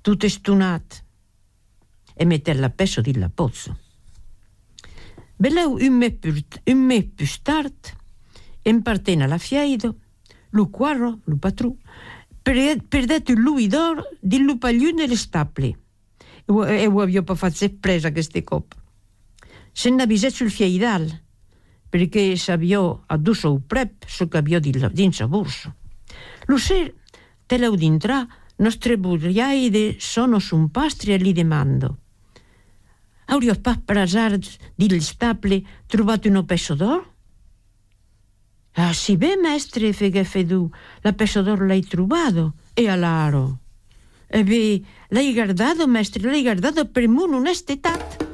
[0.00, 1.04] tutto stunat,
[2.14, 3.78] e mette la peso di la pozzo.
[5.36, 6.32] Beleu un me più,
[6.64, 7.96] un me più tard,
[8.62, 9.98] impartena la fiaido,
[10.50, 11.76] lo quarro, lo patrù,
[12.42, 15.78] perdet lui d'or di lo pagliù nelle staple.
[16.46, 18.74] E ho avio pa fatto presa queste cop.
[19.72, 21.22] Se n'avvisè sul fiaidal,
[21.88, 25.74] perché s'avio addosso un prep so che avio dins a borso.
[26.46, 26.92] Lo ser,
[27.46, 28.26] te l'ho d'intrà,
[28.56, 31.98] nostre buriaide sono sun pastri e li demando.
[33.26, 37.12] Haurio pas per hasard dil staple trovato un peso d'or?
[38.74, 40.68] Ah, sì, beh, mestre, feghe Fedù,
[41.00, 43.60] la peso d'or l'hai trovato, e all'aro.
[44.26, 48.32] E vi l'hai guardato, maestro, l'hai guardato per me non è stato.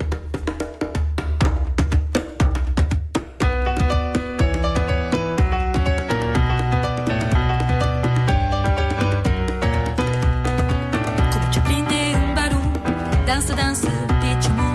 [13.27, 13.89] Danse, danse,
[14.21, 14.71] pitch au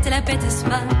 [0.00, 0.97] te la pète ce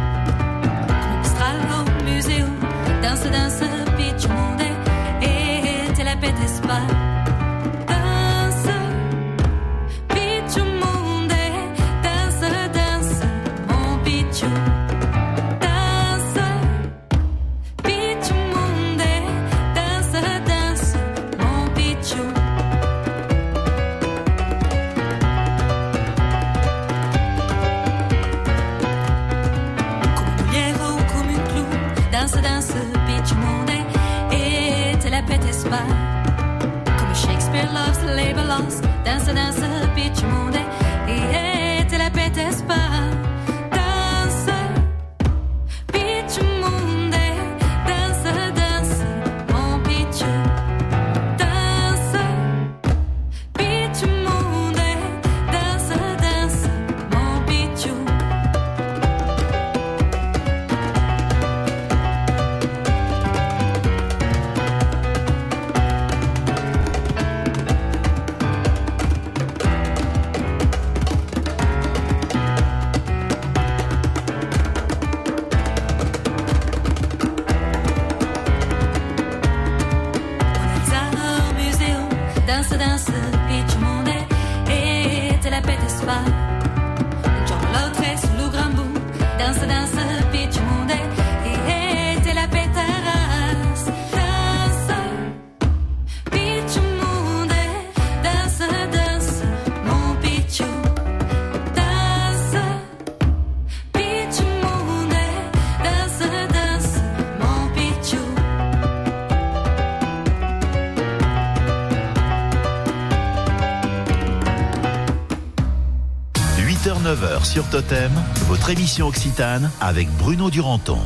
[117.58, 118.12] sur Totem,
[118.46, 121.00] votre émission Occitane avec Bruno Duranton.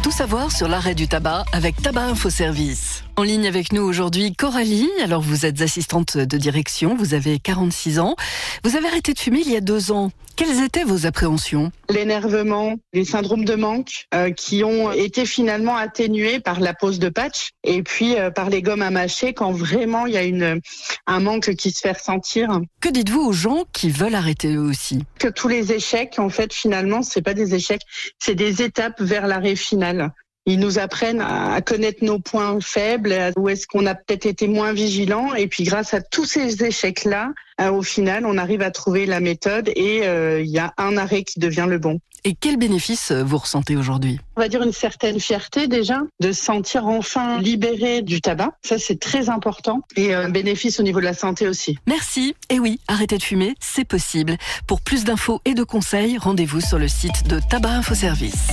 [0.00, 2.87] Tout savoir sur l'arrêt du tabac avec Tabac Info Service.
[3.18, 4.88] En ligne avec nous aujourd'hui, Coralie.
[5.02, 8.14] Alors, vous êtes assistante de direction, vous avez 46 ans.
[8.62, 10.12] Vous avez arrêté de fumer il y a deux ans.
[10.36, 11.72] Quelles étaient vos appréhensions?
[11.90, 17.08] L'énervement, les syndromes de manque euh, qui ont été finalement atténués par la pose de
[17.08, 20.60] patch et puis euh, par les gommes à mâcher quand vraiment il y a une,
[21.08, 22.60] un manque qui se fait ressentir.
[22.80, 25.02] Que dites-vous aux gens qui veulent arrêter eux aussi?
[25.18, 27.82] Que tous les échecs, en fait, finalement, c'est pas des échecs,
[28.20, 30.12] c'est des étapes vers l'arrêt final.
[30.48, 34.72] Ils nous apprennent à, connaître nos points faibles, où est-ce qu'on a peut-être été moins
[34.72, 35.34] vigilant.
[35.34, 39.20] Et puis grâce à tous ces échecs-là, euh, au final, on arrive à trouver la
[39.20, 42.00] méthode et euh, il y a un arrêt qui devient le bon.
[42.24, 44.20] Et quel bénéfice euh, vous ressentez aujourd'hui?
[44.36, 48.52] On va dire une certaine fierté déjà de se sentir enfin libéré du tabac.
[48.64, 49.82] Ça, c'est très important.
[49.96, 51.78] Et un bénéfice au niveau de la santé aussi.
[51.86, 52.34] Merci.
[52.48, 54.38] Et oui, arrêter de fumer, c'est possible.
[54.66, 58.48] Pour plus d'infos et de conseils, rendez-vous sur le site de Tabac Info Service.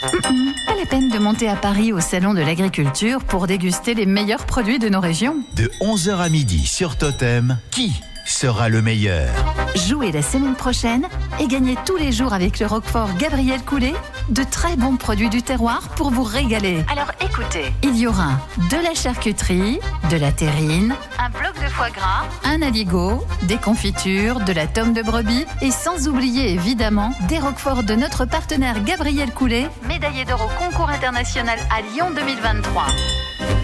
[0.00, 4.46] Pas la peine de monter à Paris au Salon de l'Agriculture pour déguster les meilleurs
[4.46, 5.36] produits de nos régions.
[5.56, 7.92] De 11h à midi sur Totem, qui
[8.30, 9.28] sera le meilleur
[9.74, 11.06] Jouez la semaine prochaine
[11.40, 13.92] et gagnez tous les jours avec le Roquefort Gabriel Coulet
[14.28, 16.84] de très bons produits du terroir pour vous régaler.
[16.90, 18.32] Alors écoutez, il y aura
[18.70, 24.40] de la charcuterie, de la terrine, un bloc de foie gras, un aligot, des confitures,
[24.40, 29.32] de la tome de brebis et sans oublier évidemment des Roqueforts de notre partenaire Gabriel
[29.32, 32.86] Coulet, médaillé d'or au concours international à Lyon 2023.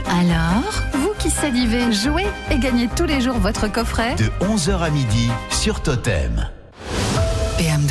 [0.08, 4.90] Alors, vous qui salivez, jouez et gagnez tous les jours votre coffret De 11h à
[4.90, 6.48] midi sur Totem.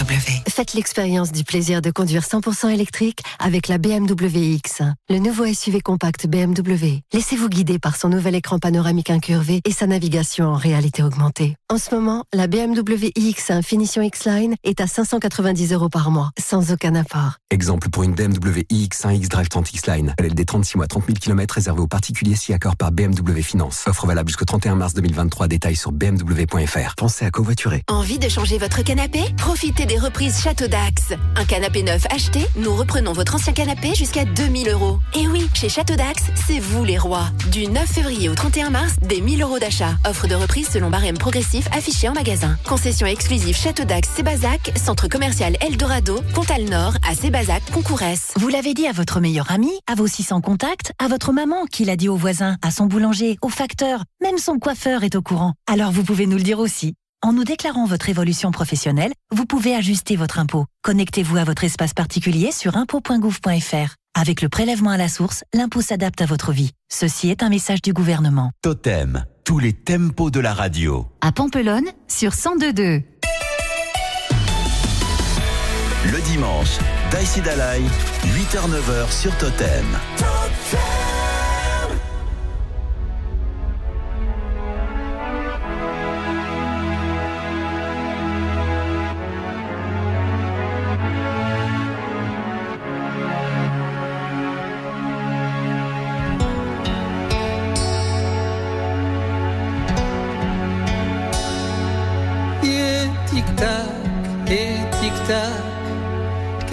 [0.05, 0.43] BMW.
[0.47, 5.81] Faites l'expérience du plaisir de conduire 100% électrique avec la BMW X, le nouveau SUV
[5.81, 7.01] compact BMW.
[7.11, 11.55] Laissez-vous guider par son nouvel écran panoramique incurvé et sa navigation en réalité augmentée.
[11.69, 16.71] En ce moment, la BMW X Finition X-Line est à 590 euros par mois, sans
[16.71, 17.37] aucun apport.
[17.49, 20.15] Exemple pour une BMW iX1 X-Drive 30 X-Line.
[20.19, 23.85] LLD 36 mois, 30 000 km réservé aux particuliers si accord par BMW Finance.
[23.87, 25.47] Offre valable jusqu'au 31 mars 2023.
[25.47, 26.95] Détails sur bmw.fr.
[26.95, 27.81] Pensez à covoiturer.
[27.89, 29.21] Envie de changer votre canapé?
[29.37, 31.13] Profitez des reprises Château d'Axe.
[31.35, 34.99] Un canapé neuf acheté, nous reprenons votre ancien canapé jusqu'à 2000 euros.
[35.13, 37.29] Et oui, chez Château d'Axe, c'est vous les rois.
[37.51, 39.95] Du 9 février au 31 mars, des 1000 euros d'achat.
[40.07, 42.57] Offre de reprise selon barème progressif affiché en magasin.
[42.65, 48.33] Concession exclusive Château d'Axe, Sébazac, centre commercial Eldorado, Pontal Nord, à Sébazac, Concourès.
[48.37, 51.85] Vous l'avez dit à votre meilleur ami, à vos 600 contacts, à votre maman qui
[51.85, 55.53] l'a dit au voisin, à son boulanger, au facteur, même son coiffeur est au courant.
[55.67, 56.95] Alors vous pouvez nous le dire aussi.
[57.25, 60.65] En nous déclarant votre évolution professionnelle, vous pouvez ajuster votre impôt.
[60.83, 63.95] Connectez-vous à votre espace particulier sur impôt.gouv.fr.
[64.13, 66.69] Avec le prélèvement à la source, l'impôt s'adapte à votre vie.
[66.87, 68.51] Ceci est un message du gouvernement.
[68.61, 71.07] Totem, tous les tempos de la radio.
[71.21, 73.01] À Pampelonne sur 1022.
[76.05, 76.77] Le dimanche,
[77.09, 77.81] Daïsi Dalai,
[78.21, 79.97] 8h-9h sur Totem.
[80.21, 81.04] E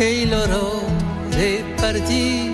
[0.03, 0.83] che loro
[1.31, 2.51] reparti.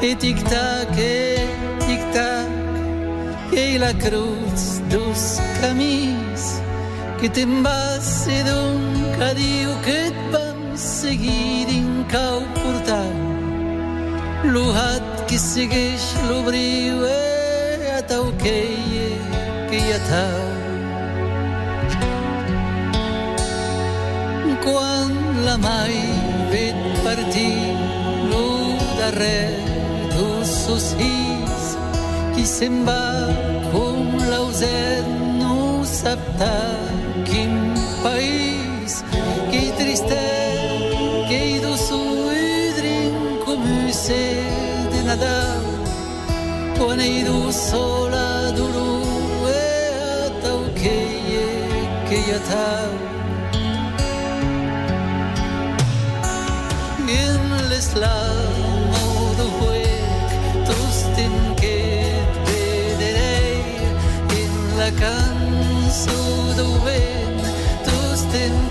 [0.00, 1.46] E tic-tac, e
[1.78, 2.48] tic-tac,
[3.50, 6.60] che la cruz dos camis,
[7.20, 8.80] que t'embasse d'un
[9.16, 13.14] cadio que et vam seguir in cau portal.
[14.52, 18.56] L'uhat que segueix l'obriu e a tau que
[18.88, 19.06] hi
[19.68, 20.62] que hi ha tau.
[24.62, 25.10] quan
[25.44, 26.21] la mai
[27.16, 27.74] vet partir
[28.30, 29.50] lo darrer
[30.16, 31.76] dos socis
[32.34, 33.04] qui se'n va
[33.72, 33.98] com
[34.30, 35.06] l'auset
[35.40, 36.54] no sapta
[37.28, 37.52] quin
[38.02, 39.04] país.
[39.50, 40.96] Que tristet
[41.28, 44.24] que hi dos udrin com se
[44.92, 45.62] de Nadal.
[46.78, 48.90] Quan hi dos sola duro
[49.46, 49.64] e
[50.26, 50.98] a tau que
[51.28, 51.48] hi
[52.08, 53.11] que hi ha tau
[57.82, 58.72] in l'Islam
[66.58, 67.42] de huec
[67.86, 68.61] tostin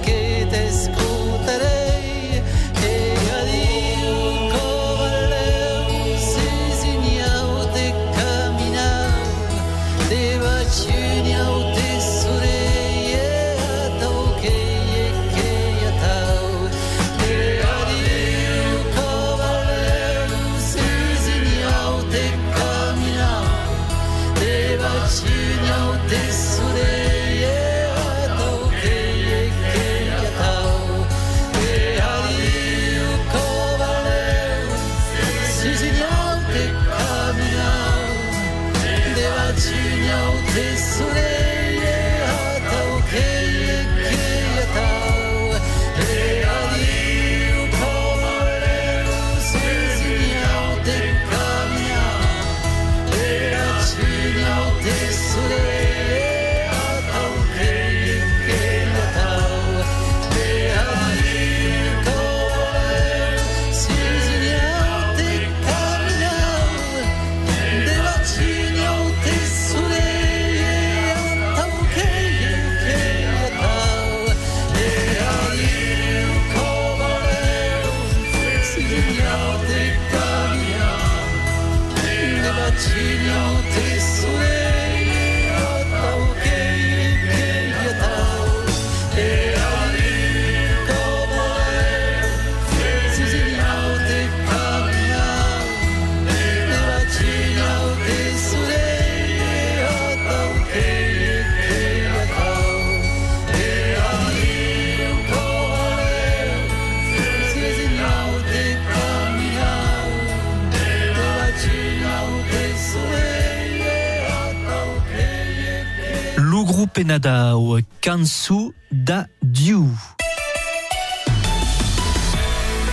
[117.11, 119.85] Penadao, Kansu da Diu.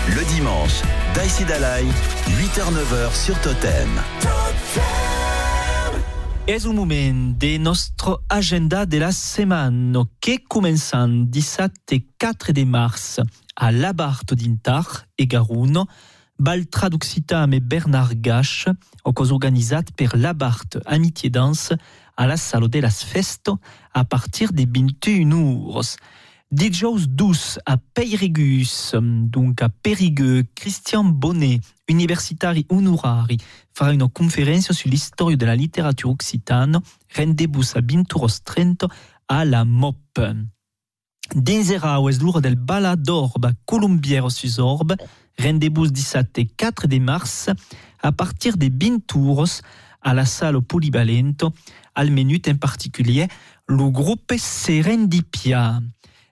[0.09, 0.83] Le dimanche,
[1.15, 1.85] Daïsi Dalai,
[2.27, 3.89] 8h-9h sur Totem.
[6.49, 13.21] És un moment de nostre agenda de la setmana que començant dissabte 4 de mars
[13.55, 15.87] a l'Abarto d'Intar e Garuno,
[16.41, 21.79] bal traducita amb Bernard Gache, o cos organitzat per l'Abart Amitié Danse
[22.19, 23.61] a la Sala de las Festo
[23.93, 25.97] a partir de 21 horas.
[26.51, 33.39] Dijous 12 a Peyregus, donc a Périgueux, Christian Bonnet, universitari honorari,
[33.73, 36.81] farà una conferenza sull'historia della letteratura occitana,
[37.15, 38.89] rendezvous a 22 30
[39.27, 40.19] a la MOP.
[41.37, 44.97] Dinzerau es l'ora del Bala d'Orbe, Colombiero sus Orbe,
[45.37, 47.51] rendezvous 17 4 de mars,
[48.01, 49.61] a partir de 20 tours
[50.01, 51.53] à la salle Polivalento,
[51.99, 53.29] al menut en particulier
[53.69, 55.83] le groupe Serendipia.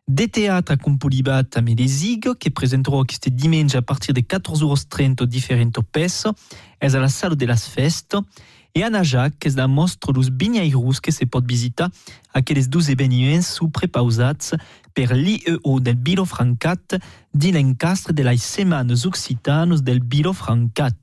[0.06, 5.80] De teatre con Polibat a Medesig, che presenterò questo dimanche a partir de 14h30 differenti
[5.82, 6.36] peso,
[6.78, 8.24] es a la salle de las Festo,
[8.72, 11.90] e a Najac, es da mostra los binyairus que se pot visitar
[12.32, 14.54] aqueles dos eveniments su prepausats
[14.92, 17.00] per l'IEO del Bilo Francat
[17.32, 20.94] di l'encastre de las semanas occitanos del Bilo Francat.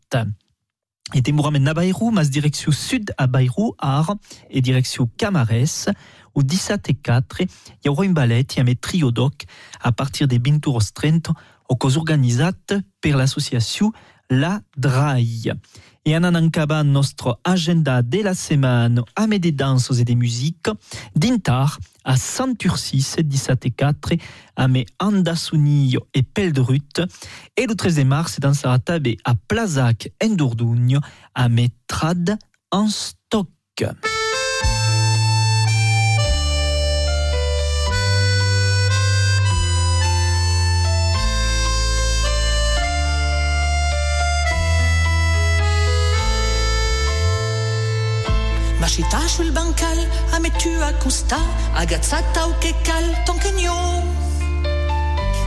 [1.14, 4.16] Et temporalement a Bayrou, mas direction sud a Bayrou, Ar,
[4.50, 5.90] et direction Camares,
[6.34, 7.48] au 17 et 4, il
[7.86, 9.46] y aura une ballet, il y a un trio doc,
[9.82, 11.32] à partir des 20h30,
[11.70, 13.92] au cos organisat per l'association
[14.30, 15.54] La Draille.
[16.06, 20.70] Et en ancaba notre agenda de la semaine à des danses et des musiques,
[21.16, 24.14] d'intar à Santurcis, 17 et 4,
[24.56, 27.02] à mes Andasunillo et Peldrut,
[27.58, 31.00] et le 13 mars, dans Saratabe à Plazac, en Dourdugno,
[31.36, 32.38] à mes Trad
[32.72, 33.48] en stock.
[48.84, 49.98] Ma città sul bancal,
[50.32, 51.40] a me tu accosta,
[51.72, 54.04] agazzata o che cal, ton cagnon.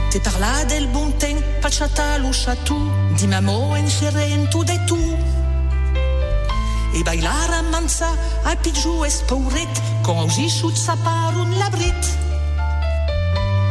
[0.09, 4.97] Te parla del bon temps, facciata lo chatou, di mamo en tu de tu.
[6.95, 8.09] E bailar a mansa,
[8.43, 12.17] a pigiu es pauret, con ausi sut sapar un labrit.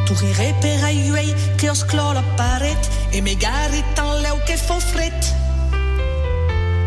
[0.05, 4.57] Tu rire per aiuei, che os clo la paret, e me garit en leu che
[4.57, 5.46] fo fret.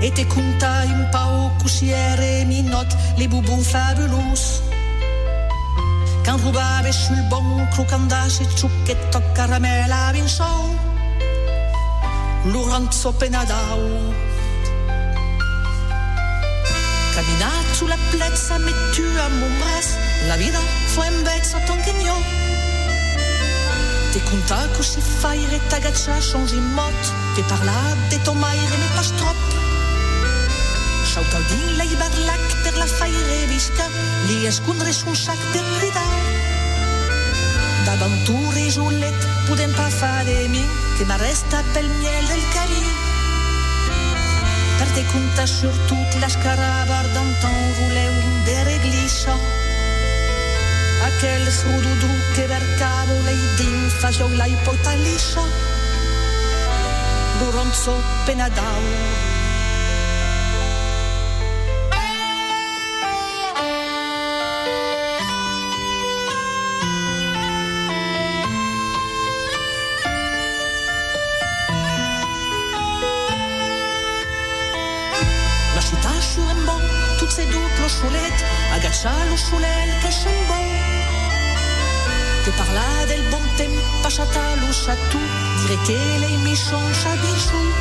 [0.02, 2.88] Et te conta un pau coussière minot
[3.18, 4.62] les boubous fabulous.
[6.24, 10.78] Quand rubave sul bon crocandace ciucchetto caramella vinçou.
[12.46, 13.82] Lorenzo Penadau.
[17.14, 19.88] Caminat sulla plezza mettu a mon bras,
[20.28, 20.60] la vida
[20.94, 22.22] fu un vezzo ton cagnon.
[24.14, 27.02] Te conta così faire t'agaccia changi mot,
[27.36, 27.80] te parla
[28.10, 29.69] de ton maire me pas trop.
[31.10, 33.86] Schaut din lei barlac per la faire visca,
[34.28, 36.10] li escondre son sac per cridar.
[37.88, 40.62] D'aventura i jolet podem pas fa de mi,
[41.00, 42.84] que m'arresta pel miel del cari.
[44.78, 49.34] Per te conta surtot les caravar d'antan voleu de reglissa.
[51.10, 55.50] Aquel rududu que vercavo lei din fagiau lai pota liscia.
[57.42, 57.98] Lorenzo
[58.30, 59.39] Penadau.
[80.02, 80.62] Che scembò.
[82.44, 85.22] Te parla del bon temps, pasciata lo chatou,
[85.62, 87.74] dire che lei mi change bijou.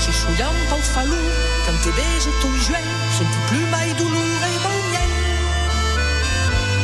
[0.00, 1.26] Si un pau falou,
[1.64, 5.12] quand te bege tu juel, senti plus mai dolor e bon miel.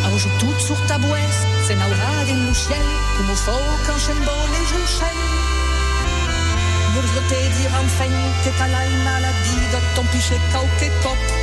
[0.07, 3.57] Auge tout sur ta boesse, se n'aura din lo ciel, come fo
[3.87, 5.19] quand scembò le giucel.
[6.93, 8.13] Voudrais te dire enfin
[8.43, 11.34] que t'as la maladie de ton piché cop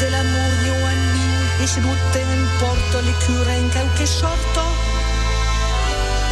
[0.00, 1.32] De l'amour mio a mi
[1.62, 4.62] e se non te importa le cure in qualche sorto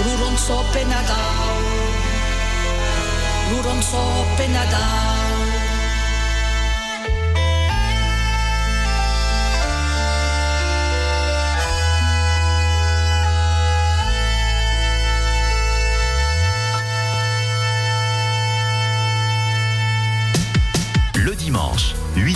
[0.03, 1.59] Ruronzo penadao
[3.51, 5.10] Ruronzo penadao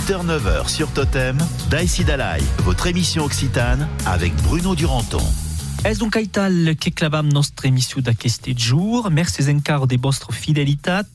[0.05, 1.35] 8h-9h sur Totem,
[1.71, 5.23] Daïsi Dalai, votre émission occitane avec Bruno Duranton.
[5.83, 9.09] Es donc aital che clavam nostra émission d'aquest jour.
[9.09, 11.07] Merci encore de vostra fidelitat.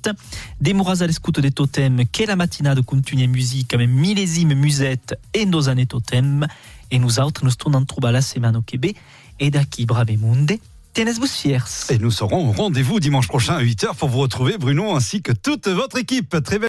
[0.61, 5.69] Demoras à l'escoute de Totem che la matinade continue musique avec millésime musette et nos
[5.69, 6.49] années Totem.
[6.91, 8.97] Et nous autres, nous tournons trouver la semaine au Québec.
[9.39, 10.59] Et d'acquis, brave monde.
[10.97, 15.31] Et nous serons au rendez-vous dimanche prochain à 8h pour vous retrouver, Bruno, ainsi que
[15.31, 16.37] toute votre équipe.
[16.43, 16.59] Très belle